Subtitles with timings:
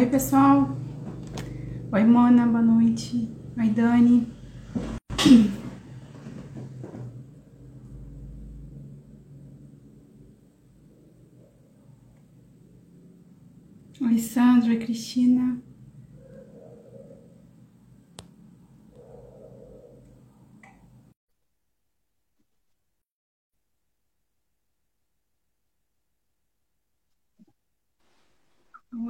[0.00, 0.66] Oi, pessoal.
[1.92, 3.28] Oi, Mona, boa noite.
[3.58, 4.26] Oi, Dani.
[14.00, 15.60] Oi, Sandra, oi, Cristina.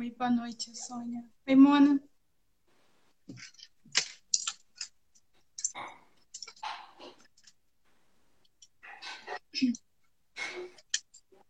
[0.00, 1.22] Oi, boa noite, Sônia.
[1.46, 2.02] Oi, Mona.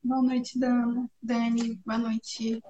[0.02, 1.08] Boa noite, Dana.
[1.22, 2.60] Dani, boa noite.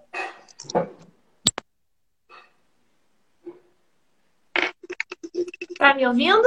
[5.79, 6.43] Tá me ouvindo?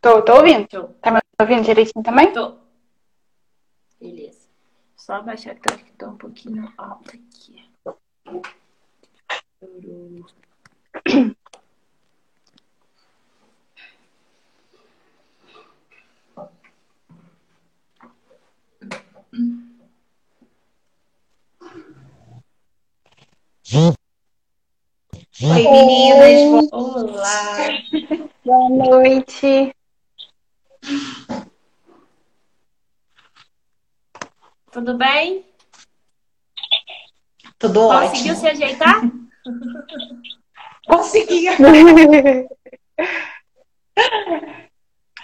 [0.00, 0.66] Tô, tô ouvindo.
[0.66, 0.88] Tô.
[0.94, 2.32] Tá me ouvindo direitinho também?
[2.32, 2.58] Tô.
[4.00, 4.48] Beleza.
[4.96, 7.71] Só abaixar que eu acho que tô um pouquinho alto aqui.
[25.44, 26.68] Oi, meninas.
[26.72, 27.56] Olá!
[28.44, 29.74] Boa noite.
[34.70, 35.51] Tudo bem?
[37.62, 38.36] Tudo Conseguiu ótimo.
[38.36, 39.00] se ajeitar?
[40.88, 41.46] Consegui.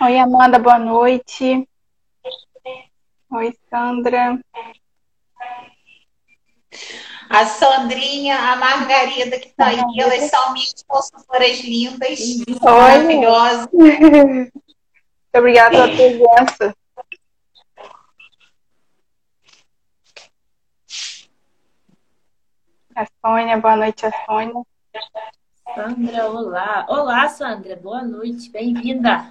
[0.01, 1.69] Oi, Amanda, boa noite.
[3.33, 4.39] Oi, Sandra.
[7.29, 12.21] A Sandrinha, a Margarida que tá aí, elas são minhas consultoras lindas,
[12.63, 13.69] maravilhosas.
[13.75, 14.53] Muito
[15.35, 16.73] obrigada pela presença.
[22.99, 24.61] A Sônia, boa noite, a Sônia.
[25.73, 26.85] Sandra, olá.
[26.89, 27.77] Olá, Sandra.
[27.77, 28.51] Boa noite.
[28.51, 29.25] Bem-vinda.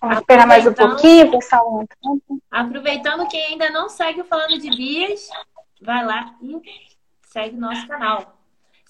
[0.00, 1.84] Vamos esperar mais um pouquinho, pessoal.
[2.50, 5.28] Aproveitando quem ainda não segue o Falando de Bias,
[5.82, 6.62] vai lá e
[7.26, 8.38] segue o nosso canal.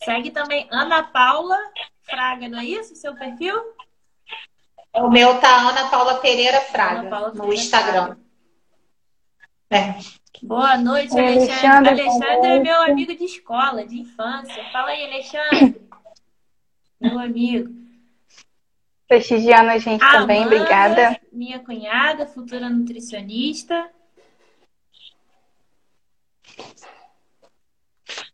[0.04, 1.58] Segue também Ana Paula
[2.02, 2.94] Fraga, não é isso?
[2.94, 3.56] Seu perfil?
[4.92, 8.16] O meu tá Ana Paula Pereira Fraga Paula no Pereira Instagram.
[9.68, 10.23] É.
[10.42, 11.90] Boa noite, Oi, Alexandre.
[11.90, 14.64] Alexandre, é meu amigo de escola, de infância.
[14.72, 15.80] Fala aí, Alexandre.
[17.00, 17.72] Meu amigo.
[19.06, 21.20] Prestigiando a gente também, Amanda, obrigada.
[21.32, 23.90] Minha cunhada, futura nutricionista.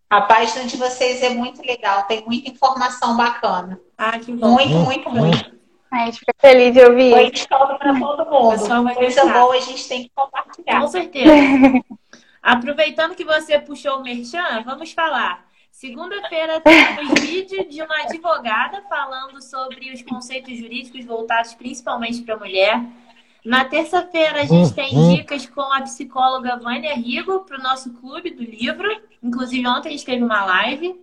[0.09, 3.81] A página de vocês é muito legal, tem muita informação bacana.
[3.97, 4.53] Ah, que bom.
[4.53, 5.60] Muito, muito, muito.
[5.91, 7.35] A gente fica feliz de ouvir Foi isso.
[7.35, 8.95] escola para todo mundo.
[8.95, 10.81] Coisa boa a gente tem que compartilhar.
[10.81, 11.33] Com certeza.
[12.43, 15.45] Aproveitando que você puxou o Merchan, vamos falar.
[15.71, 22.39] Segunda-feira temos vídeo de uma advogada falando sobre os conceitos jurídicos voltados principalmente para a
[22.39, 22.83] mulher.
[23.45, 28.31] Na terça-feira, a gente tem dicas com a psicóloga Vânia Rigo para o nosso clube
[28.31, 28.89] do livro.
[29.23, 31.01] Inclusive, ontem a gente teve uma live.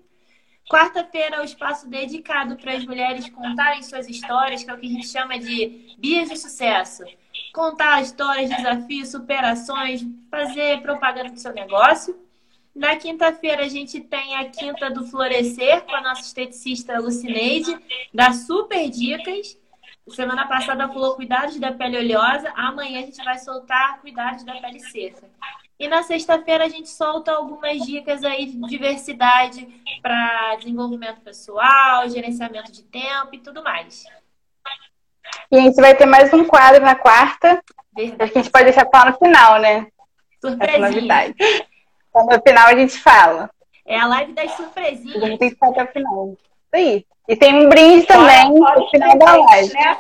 [0.70, 4.86] Quarta-feira é o espaço dedicado para as mulheres contarem suas histórias, que é o que
[4.86, 7.04] a gente chama de bias de sucesso.
[7.54, 12.20] Contar histórias, desafios, superações, fazer propaganda do seu negócio.
[12.76, 17.76] Na quinta-feira a gente tem a Quinta do Florescer com a nossa esteticista Lucineide,
[18.14, 19.58] dá super dicas.
[20.10, 24.80] Semana passada falou cuidados da pele oleosa, amanhã a gente vai soltar cuidados da pele
[24.80, 25.28] seca.
[25.80, 29.68] E na sexta-feira a gente solta algumas dicas aí de diversidade
[30.02, 34.06] para desenvolvimento pessoal, gerenciamento de tempo e tudo mais.
[35.52, 37.52] E a gente vai ter mais um quadro na quarta.
[37.52, 37.64] Acho
[37.96, 38.32] Verdade.
[38.32, 39.88] que a gente pode deixar para no final, né?
[40.42, 40.80] Essa Surpresinha.
[40.90, 41.36] novidade.
[42.10, 43.50] Então, no final a gente fala.
[43.86, 45.22] É a live das A surpresinhas.
[45.22, 46.30] gente tem que ficar até o final.
[46.32, 46.40] Isso
[46.74, 47.06] aí.
[47.30, 49.74] E tem um brinde também Fora- no final da live.
[49.74, 49.98] né?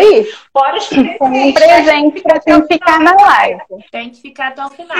[0.00, 0.32] Isso aí.
[0.52, 1.54] Fora os Tem um presentes.
[1.54, 3.60] presente para quem ficar na live.
[3.90, 4.96] Tem que ficar até o final.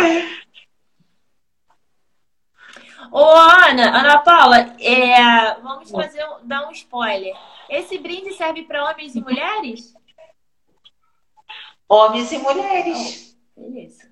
[3.11, 7.35] Ô, Ana, Ana Paula, é, vamos fazer, um- dar um spoiler.
[7.69, 9.95] Esse brinde serve para homens e mulheres?
[11.89, 13.37] Homens e mulheres.
[13.57, 14.11] Beleza.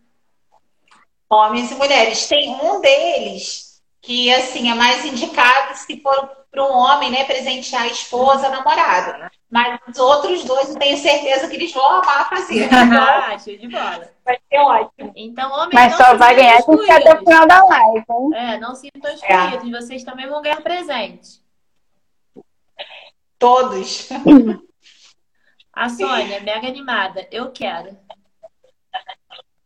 [1.29, 2.27] Homens e mulheres.
[2.29, 7.83] Tem um deles que, assim, é mais indicado se for para um homem, né, presentear
[7.83, 9.31] a esposa, a namorada.
[9.57, 12.69] Mas os outros dois, eu tenho certeza que eles vão amar fazer.
[12.77, 14.11] Ah, show de bola.
[14.23, 15.13] vai ser ótimo.
[15.17, 18.31] Então, homens Mas não só vai ganhar quem ficar até o final da live, hein?
[18.35, 19.71] É, não sintam excluídos.
[19.71, 21.41] Vocês também vão ganhar presente.
[23.39, 24.11] Todos.
[25.73, 27.27] A Sônia, mega animada.
[27.31, 27.97] Eu quero.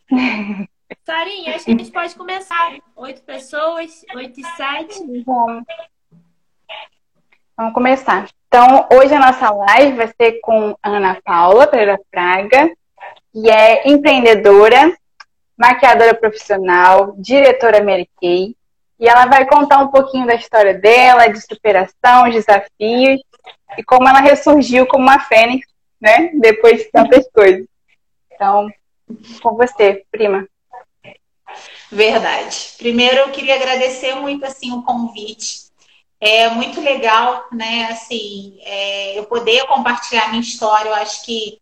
[1.04, 2.78] Sarinha, acho que a gente pode começar.
[2.94, 5.00] Oito pessoas, oito e sete.
[5.24, 5.64] Vamos.
[7.56, 8.28] Vamos começar.
[8.52, 12.68] Então, hoje a nossa live vai ser com Ana Paula Pereira Fraga,
[13.32, 14.92] que é empreendedora,
[15.56, 18.56] maquiadora profissional, diretora Mary Kay,
[18.98, 23.20] e ela vai contar um pouquinho da história dela, de superação, desafios,
[23.78, 25.64] e como ela ressurgiu como uma fênix,
[26.00, 26.32] né?
[26.34, 27.64] Depois de tantas coisas.
[28.32, 28.68] Então,
[29.40, 30.44] com você, prima.
[31.88, 32.72] Verdade.
[32.78, 35.69] Primeiro, eu queria agradecer muito assim o convite.
[36.20, 37.86] É muito legal, né?
[37.86, 40.90] Assim, é, eu poder compartilhar minha história.
[40.90, 41.58] Eu acho que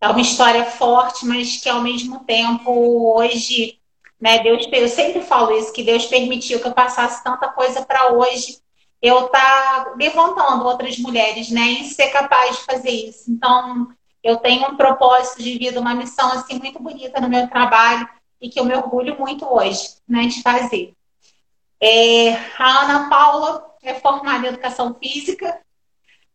[0.00, 3.78] é uma história forte, mas que ao mesmo tempo hoje,
[4.20, 4.40] né?
[4.40, 8.58] Deus, eu sempre falo isso que Deus permitiu que eu passasse tanta coisa para hoje
[9.00, 11.62] eu tá levantando outras mulheres, né?
[11.62, 13.30] E ser capaz de fazer isso.
[13.30, 13.88] Então,
[14.22, 18.08] eu tenho um propósito de vida, uma missão assim muito bonita no meu trabalho
[18.40, 20.92] e que eu me orgulho muito hoje, né, de fazer.
[21.80, 25.60] É, a Ana Paula é formada em educação física,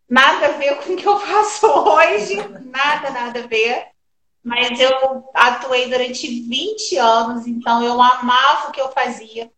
[0.10, 2.36] nada a ver com o que eu faço hoje,
[2.66, 3.88] nada, nada a ver.
[4.44, 9.50] Mas eu atuei durante 20 anos, então eu amava o que eu fazia.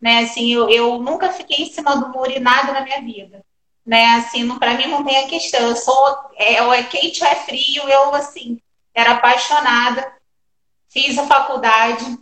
[0.00, 0.20] Né?
[0.20, 3.44] Assim, eu, eu nunca fiquei em cima do muro e nada na minha vida.
[3.84, 4.14] Né?
[4.14, 5.60] Assim, para mim não tem a questão.
[5.60, 8.58] Eu sou, é, ou é quente ou é frio, eu assim,
[8.94, 10.10] era apaixonada.
[10.88, 12.18] Fiz a faculdade,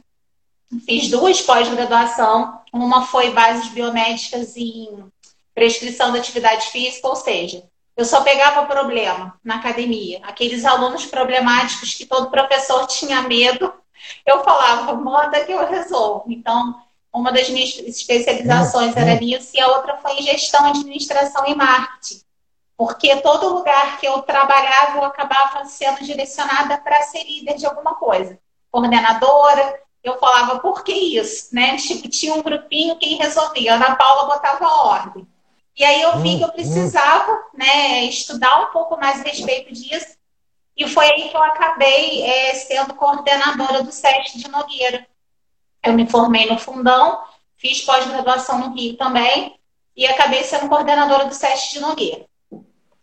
[0.84, 2.60] fiz duas pós-graduação.
[2.72, 5.10] Uma foi bases biomédicas em
[5.58, 7.64] prescrição da atividade física, ou seja,
[7.96, 10.20] eu só pegava problema na academia.
[10.22, 13.72] Aqueles alunos problemáticos que todo professor tinha medo,
[14.24, 16.24] eu falava, manda que eu resolvo.
[16.28, 16.80] Então,
[17.12, 22.20] uma das minhas especializações era nisso e a outra foi em gestão, administração e marketing.
[22.76, 27.96] Porque todo lugar que eu trabalhava, eu acabava sendo direcionada para ser líder de alguma
[27.96, 28.38] coisa.
[28.70, 31.52] Coordenadora, eu falava, por que isso?
[31.52, 31.76] Né?
[31.76, 33.72] Tipo, tinha um grupinho, quem resolvia?
[33.72, 35.26] A Ana Paula botava a ordem.
[35.78, 36.54] E aí eu vi que eu hum, hum.
[36.54, 40.18] precisava né, estudar um pouco mais a respeito disso.
[40.76, 45.06] E foi aí que eu acabei é, sendo coordenadora do SESC de Nogueira.
[45.82, 47.22] Eu me formei no Fundão,
[47.56, 49.58] fiz pós-graduação no Rio também
[49.96, 52.26] e acabei sendo coordenadora do SESC de Nogueira.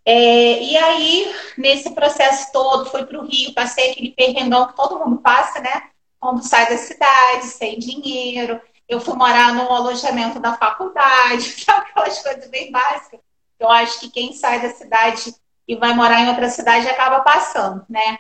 [0.06, 5.00] É, e aí, nesse processo todo, fui para o Rio, passei aquele perrengão que todo
[5.00, 5.90] mundo passa, né?
[6.20, 12.48] Quando sai da cidade, sem dinheiro, eu fui morar no alojamento da faculdade, aquelas coisas
[12.50, 13.20] bem básicas.
[13.60, 15.34] Eu acho que quem sai da cidade
[15.68, 18.20] e vai morar em outra cidade acaba passando, né?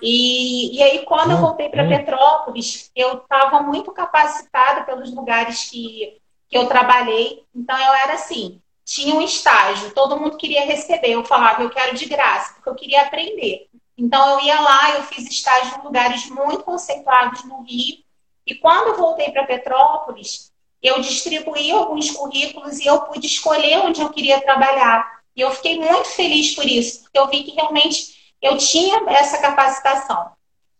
[0.00, 6.18] E, e aí, quando eu voltei para Petrópolis, eu estava muito capacitada pelos lugares que,
[6.48, 7.44] que eu trabalhei.
[7.54, 11.10] Então, eu era assim: tinha um estágio, todo mundo queria receber.
[11.10, 13.68] Eu falava, eu quero de graça, porque eu queria aprender.
[13.98, 18.05] Então, eu ia lá, eu fiz estágio em lugares muito conceituados no Rio
[18.46, 20.52] e quando eu voltei para Petrópolis,
[20.82, 25.20] eu distribuí alguns currículos e eu pude escolher onde eu queria trabalhar.
[25.34, 29.38] E eu fiquei muito feliz por isso, porque eu vi que realmente eu tinha essa
[29.38, 30.30] capacitação.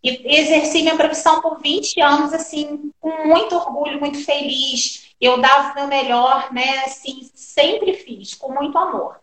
[0.02, 5.10] E exerci minha profissão por 20 anos, assim, com muito orgulho, muito feliz.
[5.20, 6.84] Eu dava o meu melhor, né?
[6.84, 9.20] Assim, sempre fiz, com muito amor.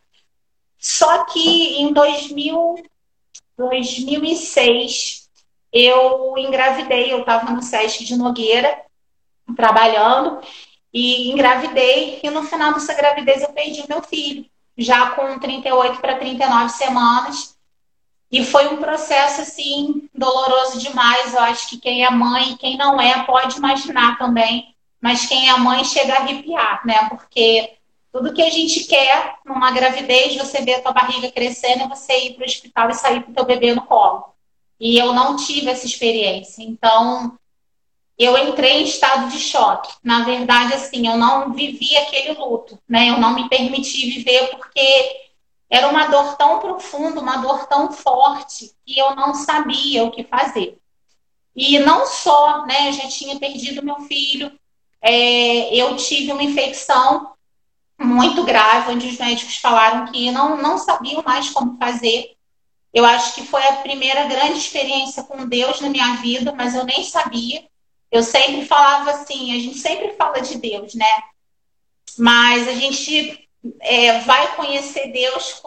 [0.77, 2.83] Só que em 2000,
[3.57, 5.22] 2006,
[5.73, 8.79] eu engravidei, eu estava no SESC de Nogueira,
[9.55, 10.39] trabalhando,
[10.93, 14.45] e engravidei, e no final dessa gravidez eu perdi meu filho,
[14.77, 17.57] já com 38 para 39 semanas.
[18.31, 21.33] E foi um processo, assim, doloroso demais.
[21.33, 25.49] Eu acho que quem é mãe e quem não é pode imaginar também, mas quem
[25.49, 27.09] é mãe chega a arrepiar, né?
[27.09, 27.77] Porque
[28.11, 32.27] tudo que a gente quer numa gravidez, você vê a tua barriga crescendo, é você
[32.27, 34.32] ir para o hospital e sair com o teu bebê no colo.
[34.83, 36.61] E eu não tive essa experiência.
[36.61, 37.39] Então,
[38.19, 39.93] eu entrei em estado de choque.
[40.03, 43.09] Na verdade, assim, eu não vivi aquele luto, né?
[43.09, 45.21] Eu não me permiti viver porque
[45.69, 50.25] era uma dor tão profunda, uma dor tão forte, que eu não sabia o que
[50.25, 50.77] fazer.
[51.55, 52.89] E não só, né?
[52.89, 54.51] Eu já tinha perdido meu filho,
[55.01, 57.31] é, eu tive uma infecção
[57.97, 62.35] muito grave, onde os médicos falaram que não, não sabiam mais como fazer.
[62.93, 66.85] Eu acho que foi a primeira grande experiência com Deus na minha vida, mas eu
[66.85, 67.65] nem sabia.
[68.11, 71.23] Eu sempre falava assim, a gente sempre fala de Deus, né?
[72.17, 75.59] Mas a gente é, vai conhecer Deus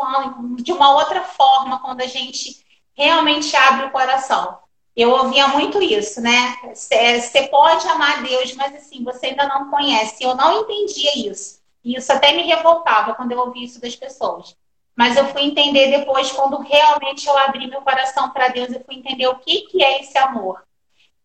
[0.58, 2.64] de uma outra forma, quando a gente
[2.94, 4.58] realmente abre o coração.
[4.94, 6.56] Eu ouvia muito isso, né?
[6.72, 10.22] Você pode amar Deus, mas assim, você ainda não conhece.
[10.22, 11.60] Eu não entendia isso.
[11.84, 14.56] E isso até me revoltava quando eu ouvia isso das pessoas.
[14.96, 18.94] Mas eu fui entender depois, quando realmente eu abri meu coração para Deus, eu fui
[18.94, 20.64] entender o que, que é esse amor.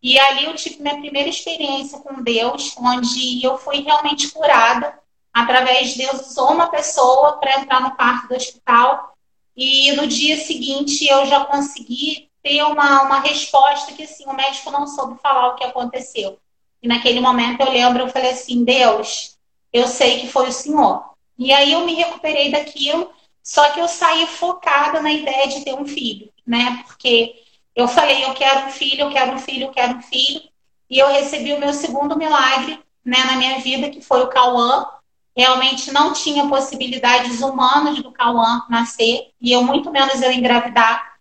[0.02, 4.98] E ali eu tive minha primeira experiência com Deus, onde eu fui realmente curada.
[5.32, 9.16] Através de Deus usou uma pessoa para entrar no quarto do hospital.
[9.56, 14.70] E no dia seguinte eu já consegui ter uma, uma resposta que assim, o médico
[14.70, 16.38] não soube falar o que aconteceu.
[16.82, 19.38] E naquele momento eu lembro, eu falei assim, Deus,
[19.72, 21.12] eu sei que foi o Senhor.
[21.38, 23.10] E aí eu me recuperei daquilo,
[23.42, 26.82] só que eu saí focada na ideia de ter um filho, né?
[26.86, 27.34] Porque
[27.74, 30.42] eu falei, eu quero um filho, eu quero um filho, eu quero um filho.
[30.88, 34.86] E eu recebi o meu segundo milagre né, na minha vida, que foi o Cauã.
[35.34, 41.16] Realmente não tinha possibilidades humanas do Cauã nascer, e eu muito menos eu engravidar.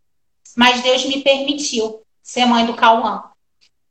[0.58, 3.24] Mas Deus me permitiu ser mãe do Cauã.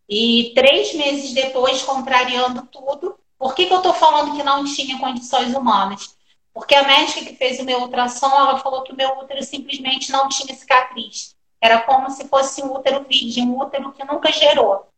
[0.08, 4.98] E três meses depois, contrariando tudo, por que, que eu estou falando que não tinha
[4.98, 6.14] condições humanas?
[6.52, 10.10] Porque a médica que fez o meu ultrassom, ela falou que o meu útero simplesmente
[10.10, 11.36] não tinha cicatriz.
[11.60, 14.88] Era como se fosse um útero virgem, um útero que nunca gerou.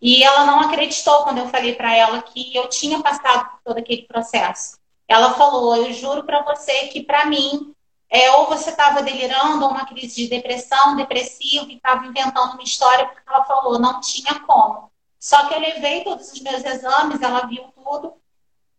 [0.00, 3.78] E ela não acreditou quando eu falei para ela que eu tinha passado por todo
[3.78, 4.78] aquele processo.
[5.08, 7.74] Ela falou: Eu juro para você que, para mim,
[8.10, 12.62] é, ou você estava delirando, ou uma crise de depressão, depressivo, e estava inventando uma
[12.62, 14.90] história, porque ela falou: Não tinha como.
[15.18, 18.14] Só que eu levei todos os meus exames, ela viu tudo.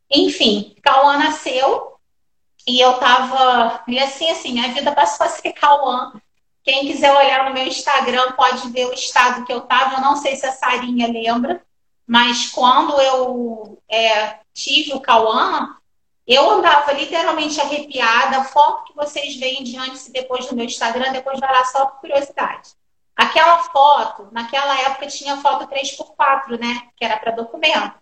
[0.10, 1.97] Enfim, Cauã nasceu
[2.68, 3.82] e eu tava.
[3.88, 6.12] E assim, assim, minha vida passou a ser Cauã.
[6.64, 9.96] Quem quiser olhar no meu Instagram pode ver o estado que eu tava.
[9.96, 11.64] Eu não sei se a Sarinha lembra,
[12.06, 15.78] mas quando eu é, tive o Cauã,
[16.28, 18.40] eu andava literalmente arrepiada.
[18.40, 21.64] A foto que vocês veem de antes e depois no meu Instagram, depois vai lá
[21.64, 22.72] só por curiosidade.
[23.16, 26.90] Aquela foto, naquela época tinha foto 3x4, né?
[26.98, 27.96] Que era para documento.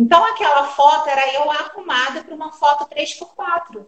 [0.00, 3.84] Então aquela foto era eu arrumada para uma foto 3x4.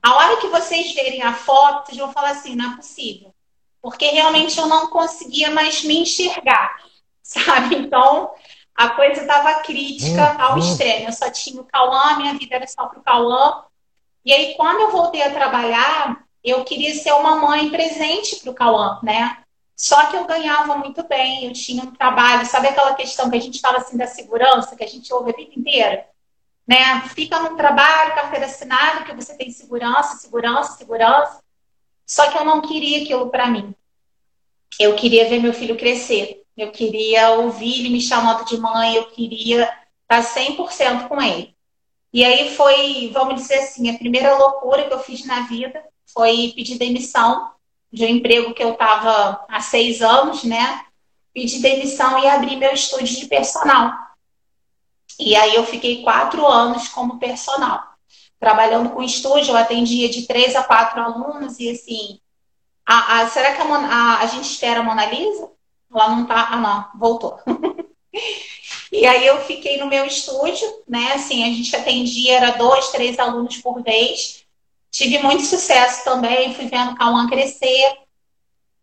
[0.00, 3.34] A hora que vocês verem a foto, vocês vão falar assim, não é possível.
[3.82, 6.76] Porque realmente eu não conseguia mais me enxergar,
[7.20, 7.74] sabe?
[7.74, 8.30] Então,
[8.72, 11.08] a coisa estava crítica ao extremo.
[11.08, 13.64] Eu só tinha o Cauã, minha vida era só para o Cauã.
[14.24, 18.54] E aí, quando eu voltei a trabalhar, eu queria ser uma mãe presente para o
[18.54, 19.38] Cauã, né?
[19.80, 23.40] Só que eu ganhava muito bem, eu tinha um trabalho, sabe aquela questão que a
[23.40, 26.04] gente fala assim da segurança, que a gente ouve a vida inteira?
[26.66, 27.00] Né?
[27.14, 31.40] Fica num trabalho, carteira assinada, que você tem segurança, segurança, segurança.
[32.04, 33.72] Só que eu não queria aquilo para mim.
[34.80, 36.42] Eu queria ver meu filho crescer.
[36.56, 41.54] Eu queria ouvir ele me chamando de mãe, eu queria estar 100% com ele.
[42.12, 46.52] E aí foi, vamos dizer assim, a primeira loucura que eu fiz na vida foi
[46.56, 47.52] pedir demissão
[47.92, 50.84] de um emprego que eu estava há seis anos, né?
[51.32, 53.92] Pedi demissão e abri meu estúdio de personal.
[55.18, 57.82] E aí eu fiquei quatro anos como personal.
[58.38, 62.20] Trabalhando com estúdio, eu atendia de três a quatro alunos e assim.
[62.86, 65.50] A, a será que a, a, a gente espera a Mona Lisa?
[65.92, 66.48] Ela não tá.
[66.50, 67.38] Ah, não, voltou.
[68.92, 71.14] e aí eu fiquei no meu estúdio, né?
[71.14, 74.46] Assim, a gente atendia, era dois, três alunos por vez.
[74.98, 77.98] Tive muito sucesso também, fui vendo o Cauã crescer.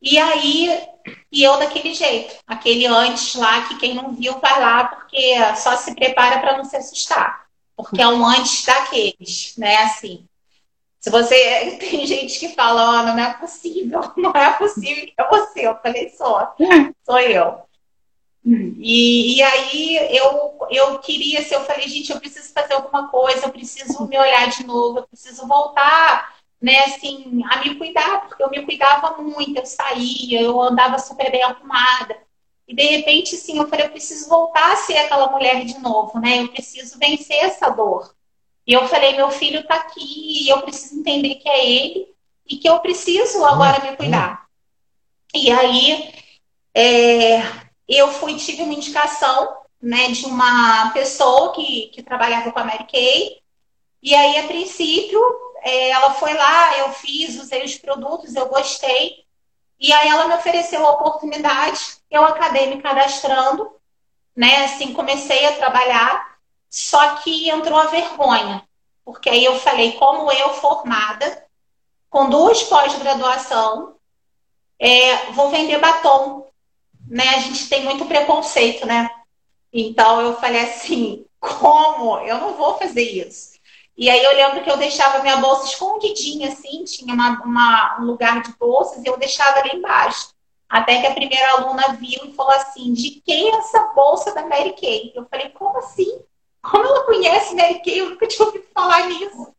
[0.02, 0.82] E aí,
[1.30, 5.76] e eu daquele jeito, aquele antes lá que quem não viu vai lá, porque só
[5.76, 7.46] se prepara para não se assustar.
[7.76, 9.76] Porque é um antes daqueles, né?
[9.84, 10.26] Assim.
[11.02, 11.76] Se você.
[11.84, 15.68] Tem gente que fala, Ana, não é possível, não é possível que é você.
[15.68, 16.48] Eu falei, sou,
[17.04, 17.65] sou eu.
[18.46, 23.48] E, e aí eu, eu queria, se eu falei, gente, eu preciso fazer alguma coisa,
[23.48, 28.44] eu preciso me olhar de novo, eu preciso voltar, né, assim, a me cuidar, porque
[28.44, 32.18] eu me cuidava muito, eu saía, eu andava super bem arrumada.
[32.68, 36.20] E de repente, sim, eu falei, eu preciso voltar a ser aquela mulher de novo,
[36.20, 36.42] né?
[36.42, 38.14] Eu preciso vencer essa dor.
[38.66, 42.08] E eu falei, meu filho tá aqui, eu preciso entender que é ele
[42.48, 44.46] e que eu preciso agora me cuidar.
[45.34, 46.12] E aí,
[46.74, 52.64] é, eu fui tive uma indicação né, de uma pessoa que, que trabalhava com a
[52.64, 53.42] Mary Kay.
[54.02, 55.20] E aí, a princípio,
[55.62, 59.26] é, ela foi lá, eu fiz, usei os produtos, eu gostei.
[59.80, 63.70] E aí ela me ofereceu a oportunidade, eu acabei me cadastrando,
[64.36, 64.66] né?
[64.66, 66.38] Assim, comecei a trabalhar,
[66.70, 68.64] só que entrou a vergonha.
[69.04, 71.46] Porque aí eu falei, como eu formada,
[72.10, 73.96] com duas pós-graduação,
[74.80, 76.48] é, vou vender batom
[77.08, 79.10] né, a gente tem muito preconceito, né?
[79.72, 82.18] Então eu falei assim, como?
[82.20, 83.56] Eu não vou fazer isso.
[83.98, 88.06] E aí eu lembro que eu deixava minha bolsa escondidinha, assim, tinha uma, uma, um
[88.06, 90.30] lugar de bolsas e eu deixava ali embaixo.
[90.68, 94.46] Até que a primeira aluna viu e falou assim, de quem é essa bolsa da
[94.46, 95.14] Mary Kay?
[95.16, 96.20] Eu falei, como assim?
[96.62, 98.02] Como ela conhece Mary Kay?
[98.02, 99.54] Eu nunca tinha ouvido falar nisso.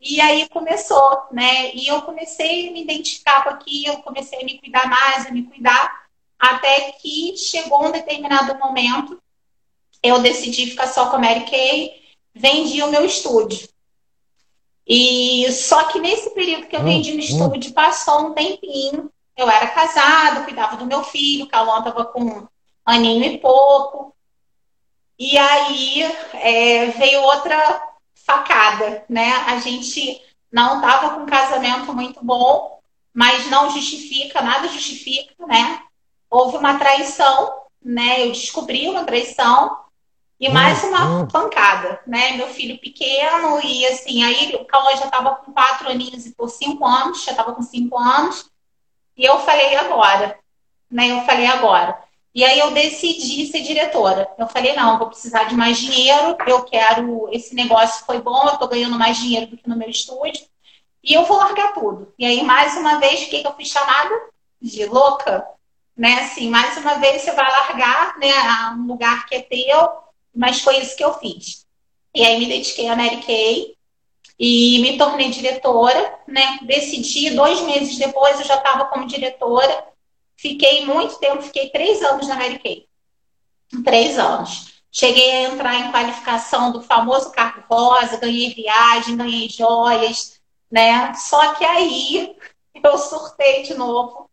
[0.00, 1.74] E aí começou, né?
[1.74, 5.42] E eu comecei a me identificar com aquilo, comecei a me cuidar mais, a me
[5.44, 6.05] cuidar.
[6.38, 9.20] Até que chegou um determinado momento,
[10.02, 12.02] eu decidi ficar só com a Mary Kay,
[12.34, 13.68] vendi o meu estúdio.
[14.86, 19.10] E só que nesse período que eu vendi no estúdio, passou um tempinho.
[19.36, 22.48] Eu era casada, cuidava do meu filho, o Calão estava com um
[22.84, 24.14] aninho e pouco.
[25.18, 26.02] E aí
[26.34, 27.82] é, veio outra
[28.14, 29.32] facada, né?
[29.46, 32.80] A gente não estava com um casamento muito bom,
[33.12, 35.82] mas não justifica, nada justifica, né?
[36.30, 38.26] Houve uma traição, né?
[38.26, 39.76] Eu descobri uma traição
[40.38, 41.28] e mais uma uhum.
[41.28, 42.32] pancada, né?
[42.32, 46.50] Meu filho pequeno, e assim, aí o Cauã já estava com quatro aninhos e por
[46.50, 48.50] cinco anos, já estava com cinco anos,
[49.16, 50.38] e eu falei agora,
[50.90, 51.10] né?
[51.10, 51.98] Eu falei agora.
[52.34, 54.28] E aí eu decidi ser diretora.
[54.36, 58.46] Eu falei, não, eu vou precisar de mais dinheiro, eu quero, esse negócio foi bom,
[58.46, 60.44] eu tô ganhando mais dinheiro do que no meu estúdio,
[61.02, 62.12] e eu vou largar tudo.
[62.18, 64.14] E aí, mais uma vez, o que, que eu fui chamada?
[64.60, 65.46] De louca,
[65.96, 66.20] né?
[66.20, 68.32] Assim, mais uma vez você vai largar, né,
[68.76, 69.88] um lugar que é teu,
[70.34, 71.64] mas foi isso que eu fiz.
[72.14, 73.76] E aí me dediquei à Mary Kay
[74.38, 76.58] e me tornei diretora, né?
[76.62, 79.86] Decidi, dois meses depois eu já estava como diretora.
[80.36, 82.86] Fiquei muito tempo, fiquei três anos na Mary Kay.
[83.84, 84.82] Três anos.
[84.90, 91.12] Cheguei a entrar em qualificação do famoso carro rosa, ganhei viagem, ganhei joias, né?
[91.14, 92.36] Só que aí
[92.82, 94.30] eu surtei de novo.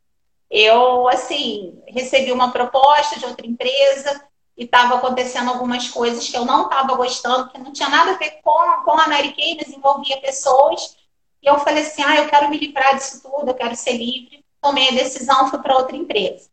[0.55, 4.23] Eu, assim, recebi uma proposta de outra empresa,
[4.55, 8.17] e estava acontecendo algumas coisas que eu não estava gostando, que não tinha nada a
[8.17, 10.95] ver com, com a Mary Kay, desenvolvia pessoas.
[11.41, 14.45] E eu falei assim: ah, eu quero me livrar disso tudo, eu quero ser livre.
[14.61, 16.51] Tomei a decisão, fui para outra empresa.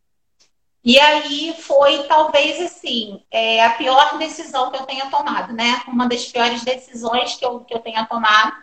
[0.82, 5.82] E aí foi talvez assim, é, a pior decisão que eu tenha tomado, né?
[5.86, 8.56] Uma das piores decisões que eu, que eu tenha tomado,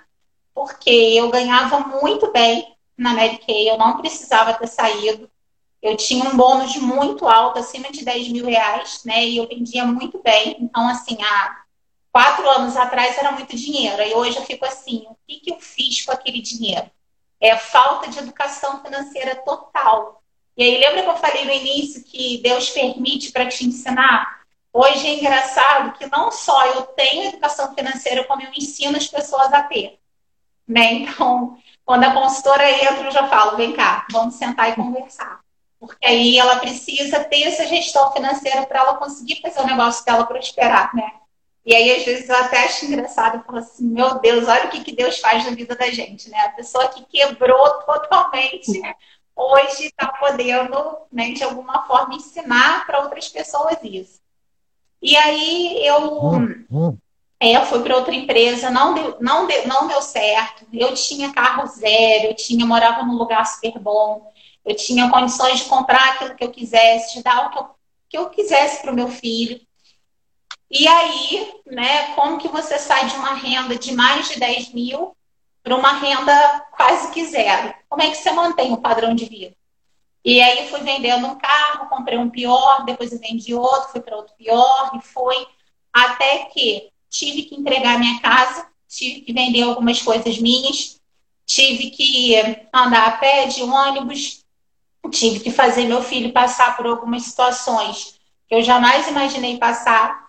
[0.51, 5.29] porque eu ganhava muito bem na Kay, eu não precisava ter saído.
[5.81, 9.25] Eu tinha um bônus muito alto, acima de 10 mil reais, né?
[9.25, 10.57] E eu vendia muito bem.
[10.59, 11.61] Então, assim, há
[12.11, 14.01] quatro anos atrás era muito dinheiro.
[14.01, 16.89] E hoje eu fico assim, o que, que eu fiz com aquele dinheiro?
[17.39, 20.23] É falta de educação financeira total.
[20.57, 24.41] E aí, lembra que eu falei no início que Deus permite para te ensinar?
[24.73, 29.53] Hoje é engraçado que não só eu tenho educação financeira, como eu ensino as pessoas
[29.53, 29.99] a ter.
[30.67, 30.93] Né?
[30.93, 35.39] Então, quando a consultora entra, eu já falo: vem cá, vamos sentar e conversar.
[35.79, 40.25] Porque aí ela precisa ter essa gestão financeira para ela conseguir fazer o negócio dela
[40.25, 41.09] prosperar, né?
[41.65, 44.69] E aí, às vezes, eu até acho engraçado, eu falo assim, meu Deus, olha o
[44.69, 46.39] que, que Deus faz na vida da gente, né?
[46.41, 48.81] A pessoa que quebrou totalmente,
[49.35, 54.19] hoje está podendo, né, de alguma forma, ensinar para outras pessoas isso.
[55.01, 56.59] E aí, eu
[57.39, 60.65] é, fui para outra empresa, não deu, não, deu, não deu certo.
[60.73, 64.31] Eu tinha carro zero, eu tinha, morava num lugar super bom
[64.67, 67.69] eu tinha condições de comprar aquilo que eu quisesse, de dar o que eu,
[68.09, 69.61] que eu quisesse para o meu filho.
[70.69, 75.15] E aí, né, como que você sai de uma renda de mais de 10 mil
[75.63, 77.73] para uma renda quase que zero?
[77.87, 79.55] Como é que você mantém o padrão de vida?
[80.25, 84.17] E aí fui vendendo um carro, comprei um pior, depois eu vendi outro, fui para
[84.17, 85.47] outro pior, e foi
[85.93, 90.99] até que tive que entregar minha casa, tive que vender algumas coisas minhas,
[91.45, 92.35] tive que
[92.73, 94.43] andar a pé de ônibus,
[95.11, 100.27] tive que fazer meu filho passar por algumas situações que eu jamais imaginei passar.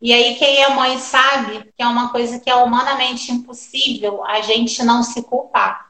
[0.00, 4.40] E aí, quem é mãe sabe que é uma coisa que é humanamente impossível a
[4.42, 5.88] gente não se culpar.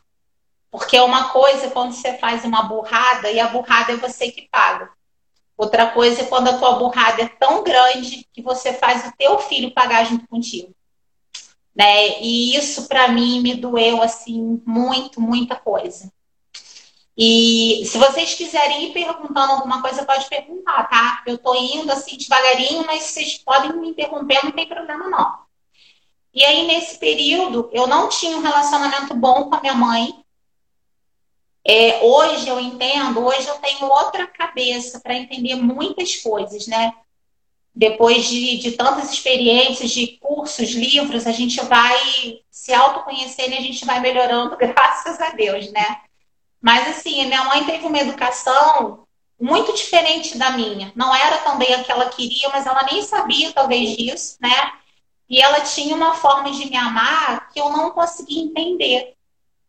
[0.71, 4.49] Porque é uma coisa quando você faz uma burrada e a burrada é você que
[4.51, 4.91] paga.
[5.59, 9.40] Outra coisa é quando a tua burrada é tão grande que você faz o teu
[9.40, 10.73] filho pagar junto contigo.
[11.75, 12.21] Né?
[12.21, 16.12] E isso para mim me doeu assim muito, muita coisa.
[17.16, 21.25] E se vocês quiserem ir perguntando alguma coisa, pode perguntar, tá?
[21.27, 25.40] Eu tô indo assim devagarinho, mas vocês podem me interromper, não tem problema não.
[26.33, 30.25] E aí, nesse período, eu não tinha um relacionamento bom com a minha mãe.
[31.66, 36.92] É, hoje eu entendo, hoje eu tenho outra cabeça para entender muitas coisas, né?
[37.75, 43.62] Depois de, de tantas experiências, de cursos, livros, a gente vai se autoconhecendo e a
[43.62, 46.01] gente vai melhorando, graças a Deus, né?
[46.61, 49.07] Mas assim, minha mãe teve uma educação
[49.40, 50.92] muito diferente da minha.
[50.97, 54.73] Não era também a que ela queria, mas ela nem sabia talvez disso, né?
[55.29, 59.14] E ela tinha uma forma de me amar que eu não conseguia entender.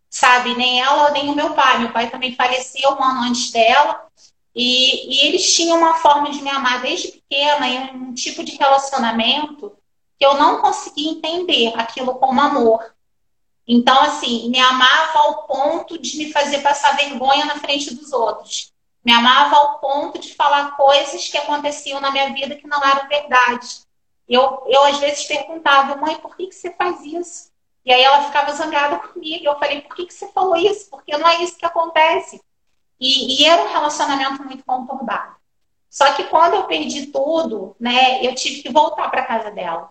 [0.10, 1.80] Sabe, nem ela, nem o meu pai.
[1.80, 4.08] Meu pai também faleceu um ano antes dela.
[4.56, 8.56] E, e eles tinham uma forma de me amar desde pequena e um tipo de
[8.56, 9.78] relacionamento
[10.18, 12.94] que eu não conseguia entender aquilo como amor.
[13.66, 18.74] Então, assim, me amava ao ponto de me fazer passar vergonha na frente dos outros.
[19.06, 23.08] Me amava ao ponto de falar coisas que aconteciam na minha vida que não eram
[23.08, 23.68] verdade.
[24.28, 27.49] Eu, eu às vezes perguntava, mãe, por que, que você faz isso?
[27.86, 29.46] E aí ela ficava zangada comigo.
[29.46, 30.90] Eu falei, por que, que você falou isso?
[30.90, 32.42] Porque não é isso que acontece.
[33.00, 35.36] E, e era um relacionamento muito conturbado.
[35.90, 39.90] Só que quando eu perdi tudo, né, eu tive que voltar para casa dela.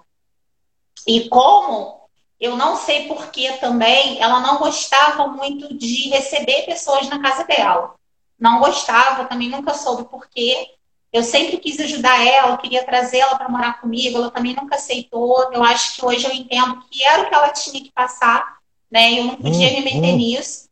[1.06, 7.20] E como eu não sei porquê também, ela não gostava muito de receber pessoas na
[7.20, 7.94] casa dela.
[8.38, 10.77] Não gostava, também nunca soube porquê.
[11.12, 15.50] Eu sempre quis ajudar ela, queria trazê-la para morar comigo, ela também nunca aceitou.
[15.52, 18.58] Eu acho que hoje eu entendo que era o que ela tinha que passar,
[18.90, 19.18] né?
[19.18, 20.68] Eu não podia me meter nisso.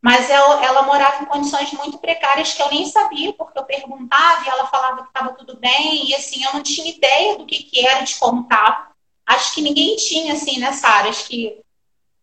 [0.00, 4.44] Mas ela, ela morava em condições muito precárias que eu nem sabia, porque eu perguntava
[4.44, 7.62] e ela falava que estava tudo bem, e assim, eu não tinha ideia do que,
[7.62, 8.88] que era, de como estava.
[9.26, 11.10] Acho que ninguém tinha, assim, nessa área.
[11.10, 11.58] Acho que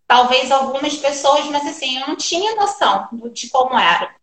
[0.07, 4.13] talvez algumas pessoas, mas assim, eu não tinha noção de como era.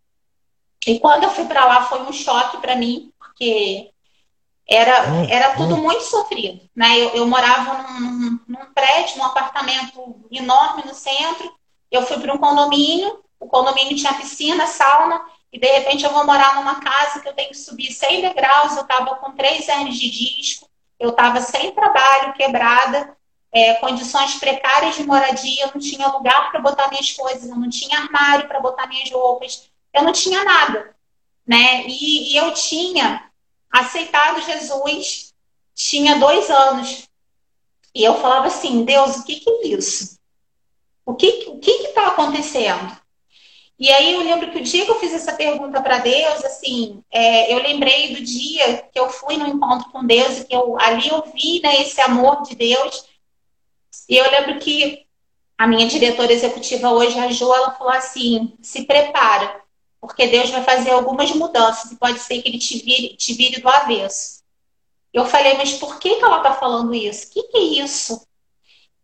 [0.87, 3.91] E quando eu fui para lá foi um choque para mim, porque
[4.69, 6.61] era, era tudo muito sofrido.
[6.75, 6.99] Né?
[6.99, 11.51] Eu, eu morava num, num, prédio, num apartamento enorme no centro.
[11.91, 15.23] Eu fui para um condomínio, o condomínio tinha piscina, sauna,
[15.53, 18.77] e de repente eu vou morar numa casa que eu tenho que subir 100 degraus.
[18.77, 23.17] Eu estava com três anos de disco, eu estava sem trabalho, quebrada,
[23.53, 27.71] é, condições precárias de moradia, eu não tinha lugar para botar minhas coisas, eu não
[27.71, 30.95] tinha armário para botar minhas roupas, eu não tinha nada,
[31.47, 31.87] né?
[31.87, 33.28] E, e eu tinha
[33.71, 35.35] aceitado Jesus,
[35.75, 37.09] tinha dois anos,
[37.95, 40.19] e eu falava assim, Deus, o que, que é isso?
[41.05, 42.97] O que o que está acontecendo?
[43.79, 47.03] E aí eu lembro que o dia que eu fiz essa pergunta para Deus, assim,
[47.11, 50.77] é, eu lembrei do dia que eu fui no encontro com Deus e que eu
[50.81, 53.07] ali eu vi né, esse amor de Deus.
[54.09, 55.07] E eu lembro que
[55.57, 59.61] a minha diretora executiva hoje, a Jo, ela falou assim: se prepara,
[60.01, 63.61] porque Deus vai fazer algumas mudanças e pode ser que ele te vire, te vire
[63.61, 64.43] do avesso.
[65.13, 67.27] Eu falei, mas por que, que ela está falando isso?
[67.27, 68.27] O que, que é isso?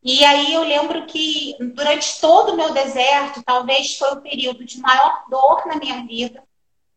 [0.03, 4.79] E aí eu lembro que durante todo o meu deserto, talvez foi o período de
[4.79, 6.43] maior dor na minha vida,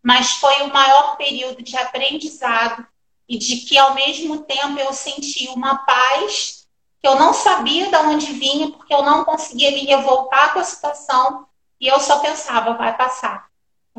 [0.03, 2.85] mas foi o maior período de aprendizado
[3.27, 6.67] e de que ao mesmo tempo eu senti uma paz
[6.99, 10.63] que eu não sabia de onde vinha, porque eu não conseguia me revoltar com a
[10.63, 11.47] situação
[11.79, 13.46] e eu só pensava, vai passar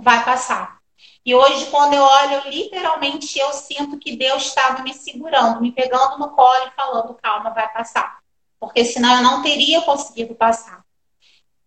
[0.00, 0.78] vai passar.
[1.24, 6.18] E hoje, quando eu olho, literalmente eu sinto que Deus estava me segurando, me pegando
[6.18, 8.18] no colo e falando: calma, vai passar.
[8.58, 10.82] Porque senão eu não teria conseguido passar.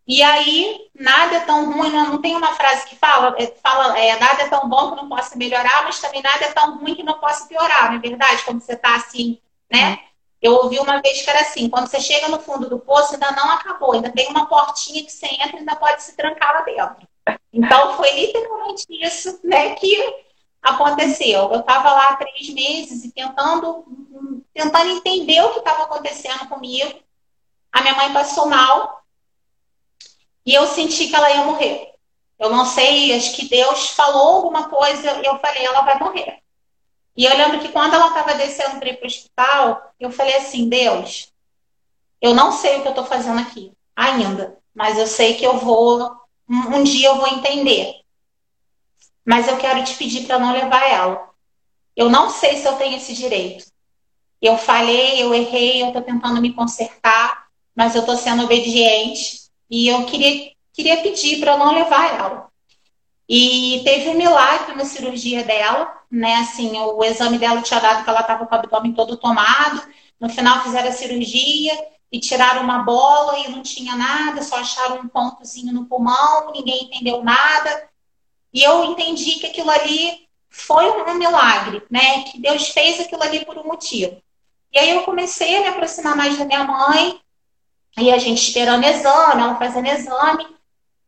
[0.07, 3.97] E aí, nada é tão ruim, não, não tem uma frase que fala, é, fala
[3.97, 6.95] é, nada é tão bom que não possa melhorar, mas também nada é tão ruim
[6.95, 8.43] que não possa piorar, não é verdade?
[8.43, 9.39] Quando você está assim,
[9.71, 9.99] né?
[10.41, 13.31] Eu ouvi uma vez que era assim, quando você chega no fundo do poço, ainda
[13.31, 16.61] não acabou, ainda tem uma portinha que você entra e ainda pode se trancar lá
[16.61, 17.07] dentro.
[17.53, 19.95] Então foi literalmente isso né, que
[20.61, 21.51] aconteceu.
[21.51, 23.85] Eu estava lá três meses e tentando,
[24.53, 26.99] tentando entender o que estava acontecendo comigo.
[27.71, 29.03] A minha mãe passou mal
[30.45, 31.93] e eu senti que ela ia morrer.
[32.39, 36.39] Eu não sei, acho que Deus falou alguma coisa e eu falei, ela vai morrer.
[37.15, 41.31] E eu lembro que quando ela estava descendo para o hospital, eu falei assim, Deus,
[42.19, 45.57] eu não sei o que eu estou fazendo aqui ainda, mas eu sei que eu
[45.57, 46.20] vou
[46.51, 48.01] um dia eu vou entender.
[49.25, 51.29] Mas eu quero te pedir para não levar ela.
[51.95, 53.65] Eu não sei se eu tenho esse direito.
[54.41, 59.87] Eu falei, eu errei, eu estou tentando me consertar, mas eu estou sendo obediente e
[59.87, 62.51] eu queria, queria pedir para não levar ela.
[63.29, 66.35] E teve um milagre na cirurgia dela, né?
[66.37, 69.81] Assim, o exame dela tinha dado que ela estava com o abdômen todo tomado.
[70.19, 71.77] No final fizeram a cirurgia
[72.11, 76.83] e tiraram uma bola e não tinha nada, só acharam um pontozinho no pulmão, ninguém
[76.83, 77.89] entendeu nada.
[78.53, 82.23] E eu entendi que aquilo ali foi um milagre, né?
[82.23, 84.21] Que Deus fez aquilo ali por um motivo.
[84.73, 87.19] E aí eu comecei a me aproximar mais da minha mãe,
[87.97, 90.47] e a gente esperando exame, ela fazendo exame,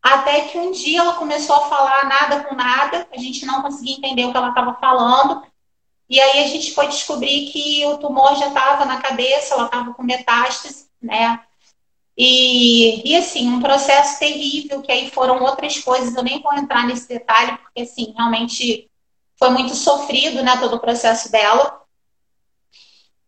[0.02, 3.96] até que um dia ela começou a falar nada com nada, a gente não conseguia
[3.96, 5.44] entender o que ela estava falando.
[6.10, 9.94] E aí a gente foi descobrir que o tumor já estava na cabeça, ela estava
[9.94, 11.40] com metástase né?
[12.18, 16.86] E, e assim, um processo terrível, que aí foram outras coisas, eu nem vou entrar
[16.86, 18.90] nesse detalhe, porque assim, realmente
[19.36, 21.82] foi muito sofrido, né, todo o processo dela.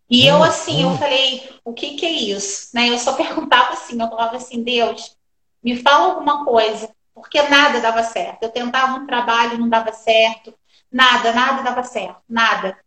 [0.07, 2.69] E eu, assim, eu falei, o que que é isso?
[2.75, 2.89] Né?
[2.89, 5.17] Eu só perguntava assim, eu falava assim, Deus,
[5.63, 8.43] me fala alguma coisa, porque nada dava certo.
[8.43, 10.53] Eu tentava um trabalho, não dava certo,
[10.91, 12.77] nada, nada dava certo, nada.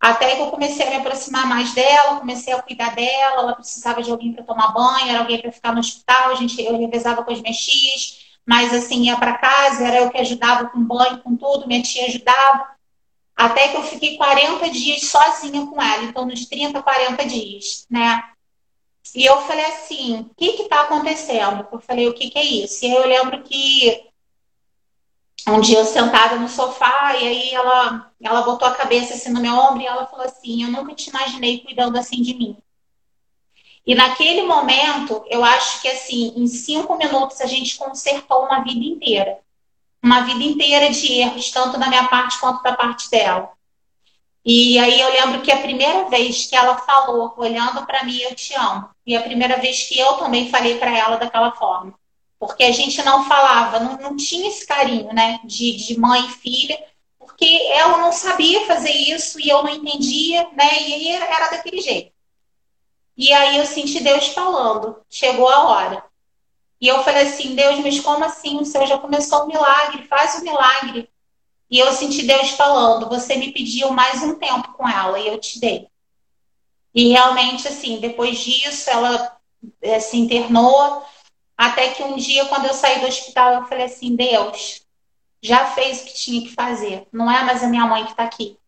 [0.00, 4.02] Até que eu comecei a me aproximar mais dela, comecei a cuidar dela, ela precisava
[4.02, 7.22] de alguém para tomar banho, era alguém para ficar no hospital, a gente, eu revezava
[7.22, 11.36] com as mexias, mas assim, ia para casa, era eu que ajudava com banho, com
[11.36, 12.70] tudo, minha tia ajudava.
[13.36, 18.22] Até que eu fiquei 40 dias sozinha com ela, então nos 30, 40 dias, né?
[19.14, 21.66] E eu falei assim, o que que tá acontecendo?
[21.70, 22.84] Eu falei, o que que é isso?
[22.84, 24.06] E aí eu lembro que
[25.48, 29.40] um dia eu sentada no sofá e aí ela, ela botou a cabeça assim no
[29.40, 32.56] meu ombro e ela falou assim, eu nunca te imaginei cuidando assim de mim.
[33.86, 38.84] E naquele momento, eu acho que assim, em cinco minutos a gente consertou uma vida
[38.84, 39.38] inteira.
[40.02, 43.50] Uma vida inteira de erros, tanto da minha parte quanto da parte dela.
[44.44, 48.34] E aí eu lembro que a primeira vez que ela falou, olhando para mim, eu
[48.34, 48.88] te amo.
[49.06, 51.94] E a primeira vez que eu também falei para ela daquela forma.
[52.38, 55.40] Porque a gente não falava, não, não tinha esse carinho, né?
[55.44, 56.78] De, de mãe e filha,
[57.40, 60.82] porque ela não sabia fazer isso e eu não entendia, né?
[60.82, 62.12] E aí era daquele jeito.
[63.16, 66.04] E aí eu senti Deus falando, chegou a hora.
[66.78, 68.58] E eu falei assim, Deus, mas como assim?
[68.58, 71.08] O Senhor já começou o milagre, faz o milagre.
[71.70, 75.40] E eu senti Deus falando, você me pediu mais um tempo com ela e eu
[75.40, 75.88] te dei.
[76.94, 79.38] E realmente, assim, depois disso, ela
[79.80, 81.02] é, se internou,
[81.56, 84.82] até que um dia, quando eu saí do hospital, eu falei assim, Deus,
[85.42, 87.06] já fez o que tinha que fazer.
[87.12, 88.58] Não é mais a minha mãe que está aqui.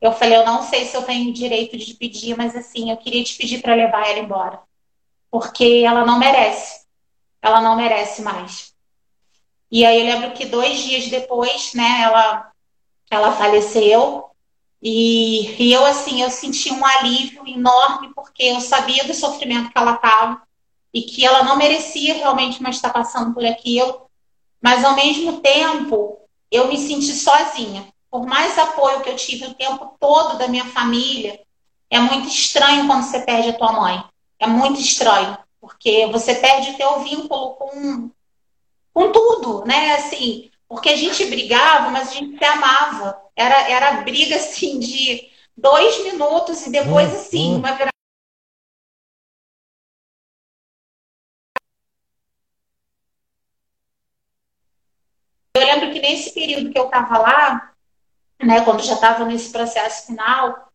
[0.00, 2.96] Eu falei, eu não sei se eu tenho o direito de pedir, mas assim, eu
[2.96, 4.60] queria te pedir para levar ela embora.
[5.30, 6.86] Porque ela não merece.
[7.42, 8.74] Ela não merece mais.
[9.70, 12.50] E aí eu lembro que dois dias depois, né, ela,
[13.10, 14.30] ela faleceu.
[14.80, 19.78] E, e eu, assim, eu senti um alívio enorme, porque eu sabia do sofrimento que
[19.78, 20.40] ela estava
[20.94, 24.07] e que ela não merecia realmente mais estar passando por aquilo.
[24.60, 26.18] Mas, ao mesmo tempo,
[26.50, 30.64] eu me senti sozinha por mais apoio que eu tive o tempo todo da minha
[30.64, 31.40] família,
[31.90, 34.02] é muito estranho quando você perde a tua mãe.
[34.38, 38.10] É muito estranho, porque você perde o teu vínculo com,
[38.94, 39.94] com tudo, né?
[39.94, 43.20] Assim, porque a gente brigava, mas a gente se amava.
[43.34, 47.90] Era, era briga, assim, de dois minutos e depois, assim, uma virada.
[55.56, 57.72] Eu lembro que nesse período que eu estava lá,
[58.40, 60.68] né, quando já estava nesse processo final,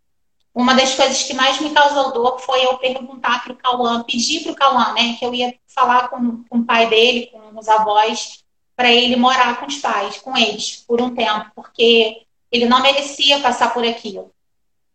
[0.53, 4.43] uma das coisas que mais me causou dor foi eu perguntar para o Cauã, pedir
[4.43, 7.67] para o Cauã, né, que eu ia falar com, com o pai dele, com os
[7.67, 8.43] avós,
[8.75, 13.39] para ele morar com os pais, com eles, por um tempo, porque ele não merecia
[13.39, 14.31] passar por aquilo.